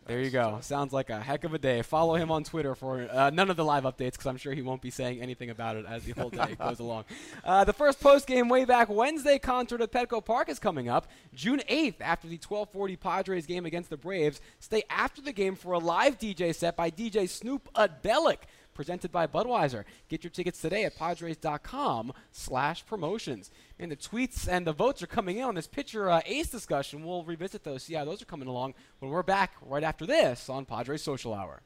[0.07, 0.57] There you go.
[0.61, 1.83] Sounds like a heck of a day.
[1.83, 4.63] Follow him on Twitter for uh, none of the live updates because I'm sure he
[4.63, 7.05] won't be saying anything about it as the whole day goes along.
[7.45, 11.07] Uh, the first post game way back Wednesday concert at Petco Park is coming up
[11.35, 14.41] June 8th after the 12:40 Padres game against the Braves.
[14.59, 18.39] Stay after the game for a live DJ set by DJ Snoop Udbellick.
[18.73, 19.83] Presented by Budweiser.
[20.09, 23.51] Get your tickets today at Padres.com slash promotions.
[23.79, 27.05] And the tweets and the votes are coming in on this pitcher uh, ace discussion.
[27.05, 30.49] We'll revisit those, see how those are coming along when we're back right after this
[30.49, 31.61] on Padres Social Hour.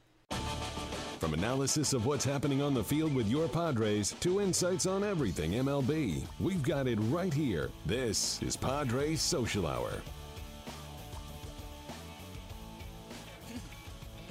[1.18, 5.52] From analysis of what's happening on the field with your Padres to insights on everything
[5.52, 7.70] MLB, we've got it right here.
[7.86, 10.02] This is Padres Social Hour.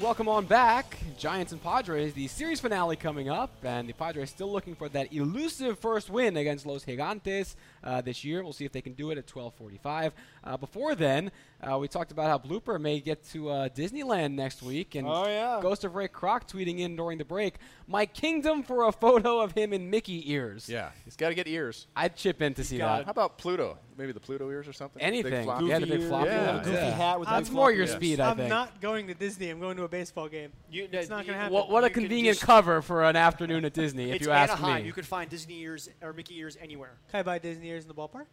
[0.02, 0.98] Welcome on back.
[1.18, 5.14] Giants and Padres, the series finale coming up, and the Padres still looking for that
[5.14, 8.44] elusive first win against Los Gigantes uh, this year.
[8.44, 10.12] We'll see if they can do it at 12:45.
[10.44, 11.32] Uh, before then,
[11.64, 15.26] uh, we talked about how Blooper may get to uh, Disneyland next week, and Oh,
[15.28, 15.60] yeah.
[15.62, 17.56] Ghost of Ray Kroc tweeting in during the break,
[17.88, 21.48] "My kingdom for a photo of him in Mickey ears." Yeah, he's got to get
[21.48, 21.88] ears.
[21.96, 23.06] I'd chip in to see got that.
[23.06, 23.78] How about Pluto?
[23.98, 25.02] Maybe the Pluto ears or something.
[25.02, 25.44] Anything.
[25.46, 26.66] floppy Yeah, the big floppy yeah, ones.
[26.68, 26.90] goofy yeah.
[26.92, 27.96] hat with That's more floppy your ears.
[27.96, 28.50] speed, I I'm think.
[28.50, 29.50] not going to Disney.
[29.50, 30.52] I'm going to a baseball game.
[30.70, 31.54] You, It's not gonna happen.
[31.54, 34.82] What, what a convenient cover for an afternoon at Disney, if it's you ask Anaheim.
[34.82, 34.88] me.
[34.88, 36.98] You could find Disney ears or Mickey ears anywhere.
[37.12, 38.26] Can I buy Disney ears in the ballpark?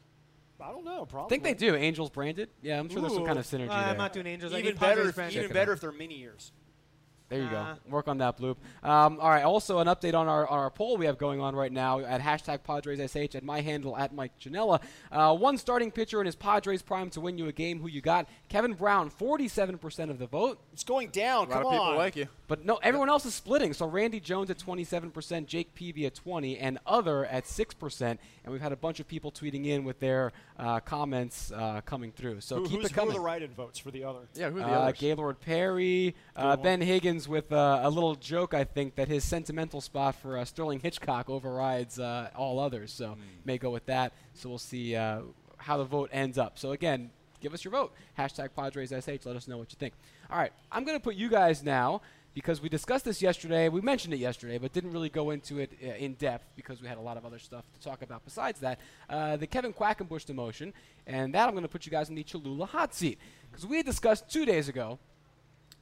[0.61, 1.03] I don't know.
[1.03, 1.29] I Probably.
[1.29, 1.75] think they do.
[1.75, 2.49] Angels branded.
[2.63, 3.89] Yeah, I'm sure there's some kind of synergy Uh, there.
[3.91, 4.53] I'm not doing Angels.
[4.53, 5.09] I Even need better.
[5.09, 6.53] If, even better if they're mini ears.
[7.33, 7.75] There you Nah.
[7.75, 7.81] go.
[7.91, 8.57] Work on that, Bloop.
[8.83, 9.43] Um, all right.
[9.43, 12.21] Also, an update on our on our poll we have going on right now at
[12.21, 14.81] hashtag PadresSH at my handle at Mike Janela.
[15.11, 17.81] Uh, one starting pitcher in his Padres prime to win you a game.
[17.81, 18.29] Who you got?
[18.51, 20.61] Kevin Brown, 47% of the vote.
[20.75, 21.47] It's going down.
[21.47, 21.97] A lot Come of people on.
[21.97, 22.29] like you.
[22.49, 23.73] But no, everyone else is splitting.
[23.73, 28.03] So Randy Jones at 27%, Jake Peavy at 20, and other at 6%.
[28.03, 32.13] And we've had a bunch of people tweeting in with their uh, comments uh, coming
[32.13, 32.41] through.
[32.43, 33.13] So Who, keep who's, it coming.
[33.13, 34.21] Who are the write-in votes for the other?
[34.35, 34.99] Yeah, who are the Uh, others?
[34.99, 36.57] Gaylord Perry, uh.
[36.57, 40.45] Ben Higgins with uh, a little joke, I think, that his sentimental spot for uh,
[40.45, 42.93] Sterling Hitchcock overrides uh, all others.
[42.93, 44.13] So may go with that.
[44.35, 45.21] So we'll see uh,
[45.57, 46.59] how the vote ends up.
[46.59, 47.11] So again,
[47.41, 47.93] give us your vote.
[48.19, 49.27] Hashtag PadresSH.
[49.27, 49.95] Let us know what you think.
[50.31, 52.03] All right, I'm going to put you guys now
[52.35, 53.69] because we discussed this yesterday.
[53.69, 56.89] We mentioned it yesterday, but didn't really go into it uh, in depth because we
[56.89, 58.81] had a lot of other stuff to talk about besides that.
[59.11, 60.73] Uh, the Kevin Quackenbush demotion,
[61.07, 63.19] and that I'm going to put you guys in the Cholula hot seat
[63.51, 64.99] because we had discussed two days ago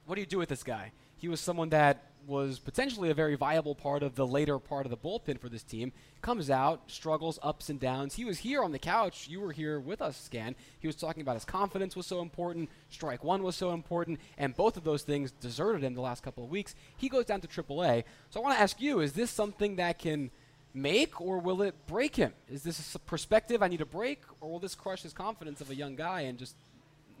[0.05, 0.91] what do you do with this guy?
[1.21, 4.89] He was someone that was potentially a very viable part of the later part of
[4.89, 5.91] the bullpen for this team.
[6.23, 8.15] Comes out, struggles, ups and downs.
[8.15, 9.27] He was here on the couch.
[9.29, 10.55] You were here with us, Scan.
[10.79, 14.55] He was talking about his confidence was so important, strike one was so important, and
[14.55, 16.73] both of those things deserted him the last couple of weeks.
[16.97, 18.03] He goes down to AAA.
[18.31, 20.31] So I want to ask you: Is this something that can
[20.73, 22.33] make or will it break him?
[22.49, 25.69] Is this a perspective I need to break, or will this crush his confidence of
[25.69, 26.55] a young guy and just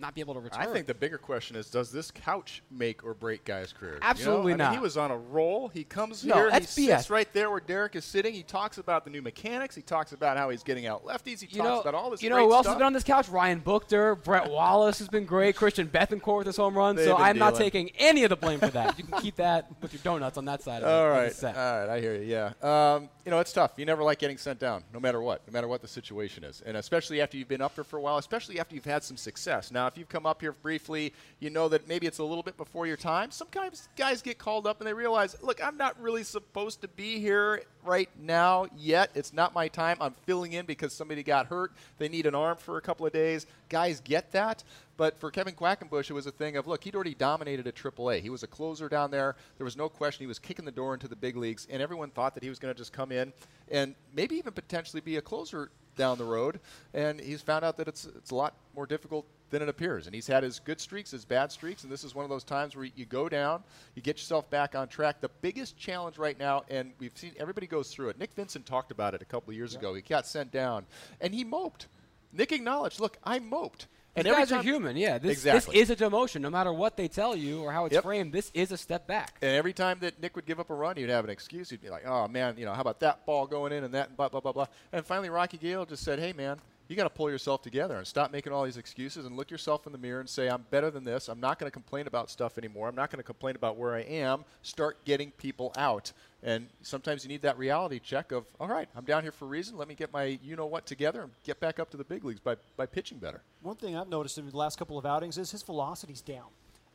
[0.01, 0.61] not be able to return?
[0.61, 3.99] I think the bigger question is, does this couch make or break guys' careers?
[4.01, 4.65] Absolutely you know?
[4.65, 4.73] I mean, not.
[4.73, 5.67] he was on a roll.
[5.69, 7.09] He comes No, here, he that's sits BS.
[7.09, 8.33] right there where Derek is sitting.
[8.33, 9.75] He talks about the new mechanics.
[9.75, 11.39] He talks about how he's getting out lefties.
[11.41, 12.73] He you talks know, about all this you know who else stuff.
[12.73, 13.29] has been on this couch?
[13.29, 16.95] Ryan Buchter, Brett Wallace has been great, Christian Bethancourt with his home run.
[16.95, 18.97] They've So I'm not taking any of the blame for that.
[18.97, 21.89] You can keep that with your donuts on that side of, All right, all right,
[21.89, 22.23] I hear you.
[22.23, 22.53] Yeah,
[22.95, 23.73] um, you know it's tough.
[23.77, 26.61] You never like getting sent down, no matter what, no matter what the situation is,
[26.65, 29.17] and especially after you've been up there for a while, especially after you've had some
[29.17, 29.71] success.
[29.71, 32.57] Now, if you've come up here briefly, you know that maybe it's a little bit
[32.57, 33.31] before your time.
[33.31, 37.19] Sometimes guys get called up and they realize, look, I'm not really supposed to be
[37.19, 39.11] here right now yet.
[39.15, 39.97] It's not my time.
[39.99, 41.73] I'm filling in because somebody got hurt.
[41.97, 43.45] They need an arm for a couple of days.
[43.69, 44.63] Guys get that.
[44.97, 48.21] But for Kevin Quackenbush, it was a thing of, look, he'd already dominated at AAA.
[48.21, 49.35] He was a closer down there.
[49.57, 52.11] There was no question he was kicking the door into the big leagues, and everyone
[52.11, 53.33] thought that he was going to just come in
[53.71, 56.59] and maybe even potentially be a closer down the road.
[56.93, 60.07] And he's found out that it's, it's a lot more difficult than it appears.
[60.07, 62.43] And he's had his good streaks, his bad streaks, and this is one of those
[62.43, 63.63] times where you go down,
[63.95, 65.21] you get yourself back on track.
[65.21, 68.17] The biggest challenge right now, and we've seen everybody goes through it.
[68.17, 69.93] Nick Vincent talked about it a couple of years ago.
[69.93, 70.85] He got sent down,
[71.19, 71.87] and he moped.
[72.33, 73.87] Nick acknowledged, look, I moped.
[74.13, 75.19] And These guys are human, yeah.
[75.19, 75.79] This, Exactly.
[75.79, 76.41] this is a demotion.
[76.41, 78.03] No matter what they tell you or how it's Yep.
[78.03, 79.37] framed, this is a step back.
[79.41, 81.69] And every time that Nick would give up a run, he'd have an excuse.
[81.69, 84.09] He'd be like, "Oh man, you know, how about that ball going in and that
[84.09, 86.59] and blah blah blah blah." And finally, Rocky Gale just said, "Hey man,
[86.91, 89.87] you got to pull yourself together and stop making all these excuses and look yourself
[89.87, 91.29] in the mirror and say, I'm better than this.
[91.29, 92.89] I'm not going to complain about stuff anymore.
[92.89, 94.43] I'm not going to complain about where I am.
[94.61, 96.11] Start getting people out."
[96.43, 99.47] And sometimes you need that reality check of, "All right, I'm down here for a
[99.47, 99.77] reason.
[99.77, 102.25] Let me get my you know what together and get back up to the big
[102.25, 105.37] leagues by by pitching better." One thing I've noticed in the last couple of outings
[105.37, 106.49] is his velocity's down.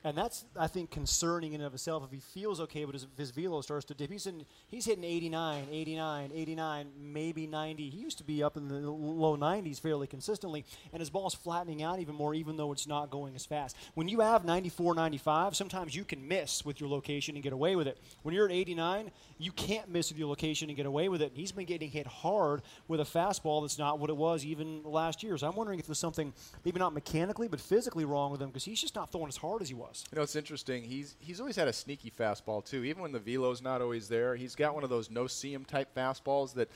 [0.06, 2.04] And that's, I think, concerning in and of itself.
[2.04, 5.02] If he feels okay, but his, his velo starts to dip, he's, in, he's hitting
[5.02, 7.90] 89, 89, 89, maybe 90.
[7.90, 11.82] He used to be up in the low 90s fairly consistently, and his ball's flattening
[11.82, 13.74] out even more, even though it's not going as fast.
[13.94, 17.74] When you have 94, 95, sometimes you can miss with your location and get away
[17.74, 17.98] with it.
[18.22, 21.30] When you're at 89, you can't miss with your location and get away with it.
[21.30, 24.84] And he's been getting hit hard with a fastball that's not what it was even
[24.84, 25.36] last year.
[25.36, 26.32] So I'm wondering if there's something,
[26.64, 29.62] maybe not mechanically, but physically wrong with him because he's just not throwing as hard
[29.62, 29.95] as he was.
[30.10, 30.82] You know, it's interesting.
[30.82, 32.84] He's he's always had a sneaky fastball too.
[32.84, 35.94] Even when the velo's not always there, he's got one of those no see type
[35.94, 36.68] fastballs that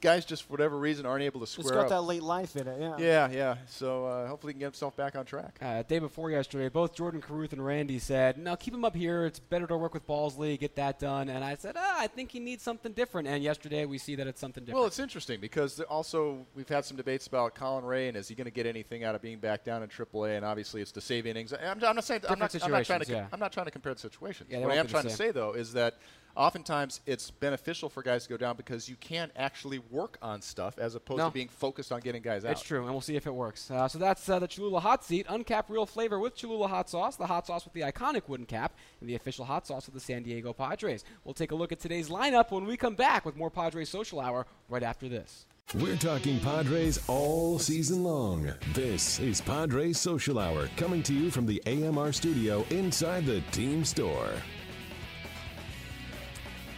[0.00, 1.88] guys just for whatever reason aren't able to It's square got up.
[1.88, 2.96] that late life in it, yeah.
[2.98, 3.56] yeah, yeah.
[3.66, 5.58] So uh, hopefully he can get himself back on track.
[5.60, 9.24] Uh, day before yesterday, both Jordan Caruth and Randy said, "No, keep him up here.
[9.26, 12.30] It's better to work with Balsley, get that done." And I said, ah, "I think
[12.30, 14.78] he needs something different." And yesterday, we see that it's something different.
[14.78, 18.34] Well, it's interesting because also we've had some debates about Colin Rea and is he
[18.34, 20.36] going to get anything out of being back down in AAA?
[20.36, 21.52] And obviously, it's to save innings.
[21.52, 23.26] I'm, I'm not saying I'm not, I'm not trying to situations, yeah.
[23.32, 24.48] I'm not trying to compare the situations.
[24.50, 25.96] Yeah, they what I won't am trying to say though is that
[26.38, 30.78] oftentimes it's beneficial for guys to go down because you can actually work on stuff
[30.78, 31.26] as opposed No.
[31.26, 32.52] to being focused on getting guys out.
[32.52, 33.70] It's true, and we'll see if it works.
[33.70, 37.16] Uh, so that's uh, the Cholula Hot Seat, uncapped real flavor with Cholula hot sauce,
[37.16, 40.00] the hot sauce with the iconic wooden cap, and the official hot sauce of the
[40.00, 41.04] San Diego Padres.
[41.24, 44.20] We'll take a look at today's lineup when we come back with more Padres Social
[44.20, 45.44] Hour right after this.
[45.74, 48.50] We're talking Padres all season long.
[48.72, 53.84] This is Padres Social Hour coming to you from the AMR studio inside the team
[53.84, 54.30] store.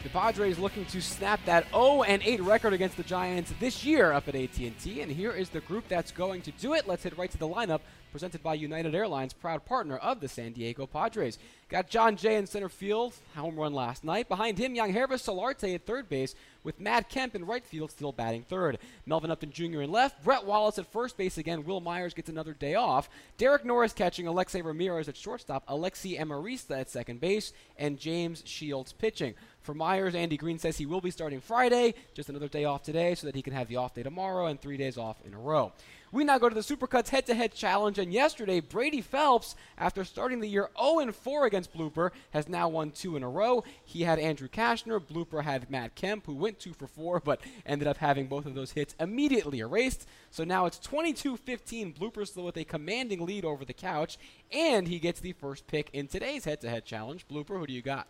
[0.03, 4.13] The Padres looking to snap that 0 and 8 record against the Giants this year
[4.13, 6.89] up at AT&T, and here is the group that's going to do it.
[6.89, 7.81] Let's head right to the lineup
[8.11, 11.39] presented by United Airlines, proud partner of the San Diego Padres.
[11.69, 14.29] Got Jon Jay in center field, home run last night.
[14.29, 16.35] Behind him, Yangervis Solarte at third base,
[16.65, 18.79] with Matt Kemp in right field still batting third.
[19.07, 19.83] Melvin Upton Jr.
[19.83, 21.65] in left, Brett Wallace at first base again.
[21.65, 23.09] Wil Myers gets another day off.
[23.39, 28.93] Derek Norris catching Alexei Ramirez at shortstop, Alexi Amarista at second base, and James Shields
[28.93, 29.35] pitching.
[29.63, 33.15] For Myers, Andy Green says he will be starting Friday, just another day off today
[33.15, 35.39] so that he can have the off day tomorrow and three days off in a
[35.39, 35.73] row.
[36.13, 40.05] We now go to the Supercuts head to head challenge, and yesterday, Brady Phelps, after
[40.05, 43.63] starting the year 0 4 against Blooper, has now won two in a row.
[43.85, 47.87] He had Andrew Cashner, Blooper had Matt Kemp, who went 2 for 4, but ended
[47.87, 50.09] up having both of those hits immediately erased.
[50.33, 54.19] So now it's 22 15, Blooper still with a commanding lead over the couch,
[54.51, 57.29] and he gets the first pick in today's head to head challenge.
[57.29, 58.09] Blooper, who do you got?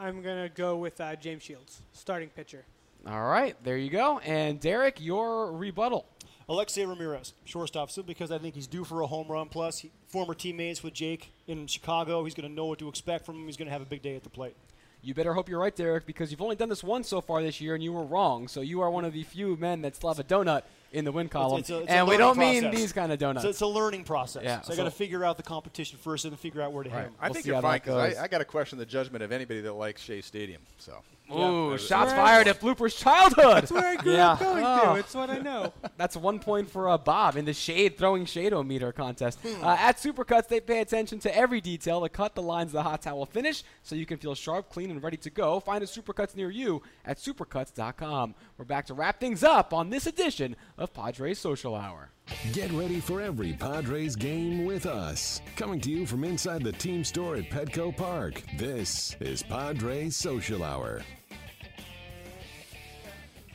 [0.00, 2.64] I'm gonna go with uh, James Shields, starting pitcher.
[3.06, 4.18] All right, there you go.
[4.18, 6.04] And Derek, your rebuttal.
[6.48, 9.48] Alexei Ramirez, shortstop, simply because I think he's due for a home run.
[9.48, 12.24] Plus, he, former teammates with Jake in Chicago.
[12.24, 13.46] He's going to know what to expect from him.
[13.46, 14.56] He's going to have a big day at the plate.
[15.02, 17.60] You better hope you're right, Derek, because you've only done this once so far this
[17.60, 18.48] year, and you were wrong.
[18.48, 21.12] So you are one of the few men that still have a donut in the
[21.12, 23.44] win column, it's a- it's and we don't mean these kind of donuts.
[23.44, 24.42] So it's a learning process.
[24.42, 26.82] Yeah, so I got to figure out the competition first and then figure out where
[26.82, 27.12] to hit him.
[27.20, 28.16] I We'll think you're fine because.
[28.16, 30.62] I, I got to question the judgment of anybody that likes Shea Stadium.
[30.78, 30.94] So
[31.32, 31.76] Ooh, Yeah.
[31.76, 33.56] shots where fired at Blooper's childhood.
[33.56, 34.32] That's where I grew Yeah.
[34.32, 34.94] up going Oh.
[34.94, 35.00] to.
[35.00, 35.72] It's what I know.
[35.96, 39.38] That's one point for uh, Bob in the shade throwing shade-o-meter contest.
[39.44, 42.82] Uh, at Supercuts, they pay attention to every detail to cut the lines of the
[42.82, 45.60] hot towel finish so you can feel sharp, clean, and ready to go.
[45.60, 48.34] Find a Supercuts near you at supercuts.com.
[48.56, 52.10] We're back to wrap things up on this edition of Padres Social Hour.
[52.52, 55.40] Get ready for every Padres game with us.
[55.56, 58.42] Coming to you from inside the team store at Petco Park.
[58.56, 61.02] This is Padres Social Hour.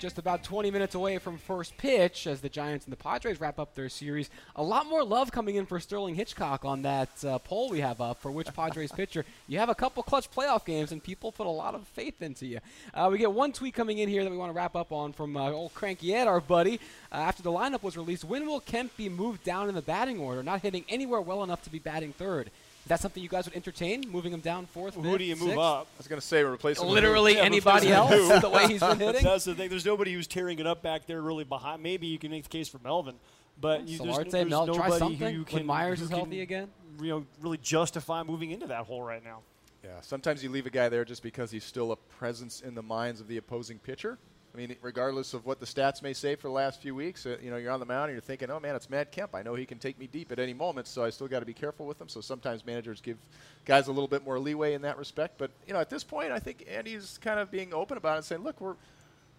[0.03, 3.57] Just about 20 minutes away from first pitch as the Giants and the Padres wrap
[3.57, 4.29] up their series.
[4.57, 8.01] A lot more love coming in for Sterling Hitchcock on that uh, poll we have
[8.01, 9.23] up for which Padres pitcher.
[9.47, 12.45] You have a couple clutch playoff games, and people put a lot of faith into
[12.45, 12.59] you.
[12.93, 15.13] Uh, we get one tweet coming in here that we want to wrap up on
[15.13, 16.81] from uh, old Cranky Ed, our buddy.
[17.09, 20.19] Uh, after the lineup was released, when will Kemp be moved down in the batting
[20.19, 22.51] order, not hitting anywhere well enough to be batting third?
[22.83, 24.95] Is that something you guys would entertain, moving him down fourth?
[24.95, 25.57] Who do you move sixth?
[25.57, 25.87] up?
[25.95, 28.39] I was going to say replace him with Literally Yeah, anybody replace else, who?
[28.41, 29.23] the way he's been hitting?
[29.23, 29.69] That's the thing.
[29.69, 31.81] There's nobody who's tearing it up back there really behind.
[31.81, 33.15] Maybe you can make the case for Melvin,
[33.59, 35.45] but you, there's, Solarte, there's Mel, nobody try who something.
[35.51, 36.67] when Myers who is can, healthy again.
[36.99, 39.39] You know, really justify moving into that hole right now.
[39.83, 42.83] Yeah, sometimes you leave a guy there just because he's still a presence in the
[42.83, 44.17] minds of the opposing pitcher.
[44.53, 47.37] I mean, regardless of what the stats may say for the last few weeks, uh,
[47.41, 49.33] you know, you're on the mound and you're thinking, oh man, it's Matt Kemp.
[49.33, 51.45] I know he can take me deep at any moment, so I still got to
[51.45, 52.07] be careful with him.
[52.07, 53.17] So sometimes managers give
[53.65, 55.39] guys a little bit more leeway in that respect.
[55.39, 58.17] But you know, at this point, I think Andy's kind of being open about it
[58.17, 58.75] and saying, look, we're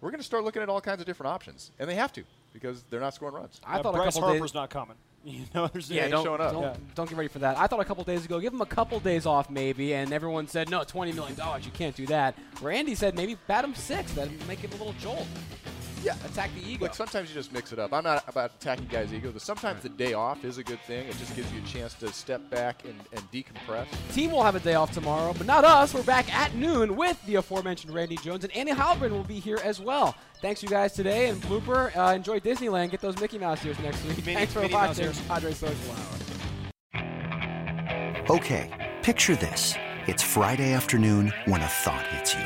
[0.01, 2.23] we're going to start looking at all kinds of different options, and they have to
[2.51, 3.61] because they're not scoring runs.
[3.65, 4.53] I Uh, thought a Bryce couple Harper's days.
[4.55, 4.97] not coming.
[5.35, 6.51] You know, there's Yeah, don't, showing up.
[6.51, 6.75] Don't, Yeah.
[6.93, 7.57] don't get ready for that.
[7.57, 10.47] I thought a couple days ago, give him a couple days off maybe, and everyone
[10.47, 12.35] said, no, $20 million, you can't do that.
[12.59, 15.25] Where Andy said, maybe bat him six, that make it a little jolt.
[16.05, 16.15] Yeah.
[16.23, 16.85] Attack the ego.
[16.85, 17.91] Look, sometimes you just mix it up.
[17.91, 21.07] I'm not about attacking guys' ego, but sometimes the day off is a good thing.
[21.07, 23.87] It just gives you a chance to step back and, and decompress.
[24.13, 25.95] Team will have a day off tomorrow, but not us.
[25.95, 29.59] We're back at noon with the aforementioned Randy Jones, and Andy Halbrin will be here
[29.63, 30.15] as well.
[30.41, 31.29] Thanks, you guys, today.
[31.29, 32.91] And Blooper, uh, enjoy Disneyland.
[32.91, 34.17] Get those Mickey Mouse ears next week.
[34.17, 35.19] Minnie- Thanks for Minnie watching ears.
[35.21, 35.91] Padres Social
[36.93, 37.05] Hour.
[38.29, 39.73] Okay, picture this.
[40.07, 42.45] It's Friday afternoon when a thought hits you.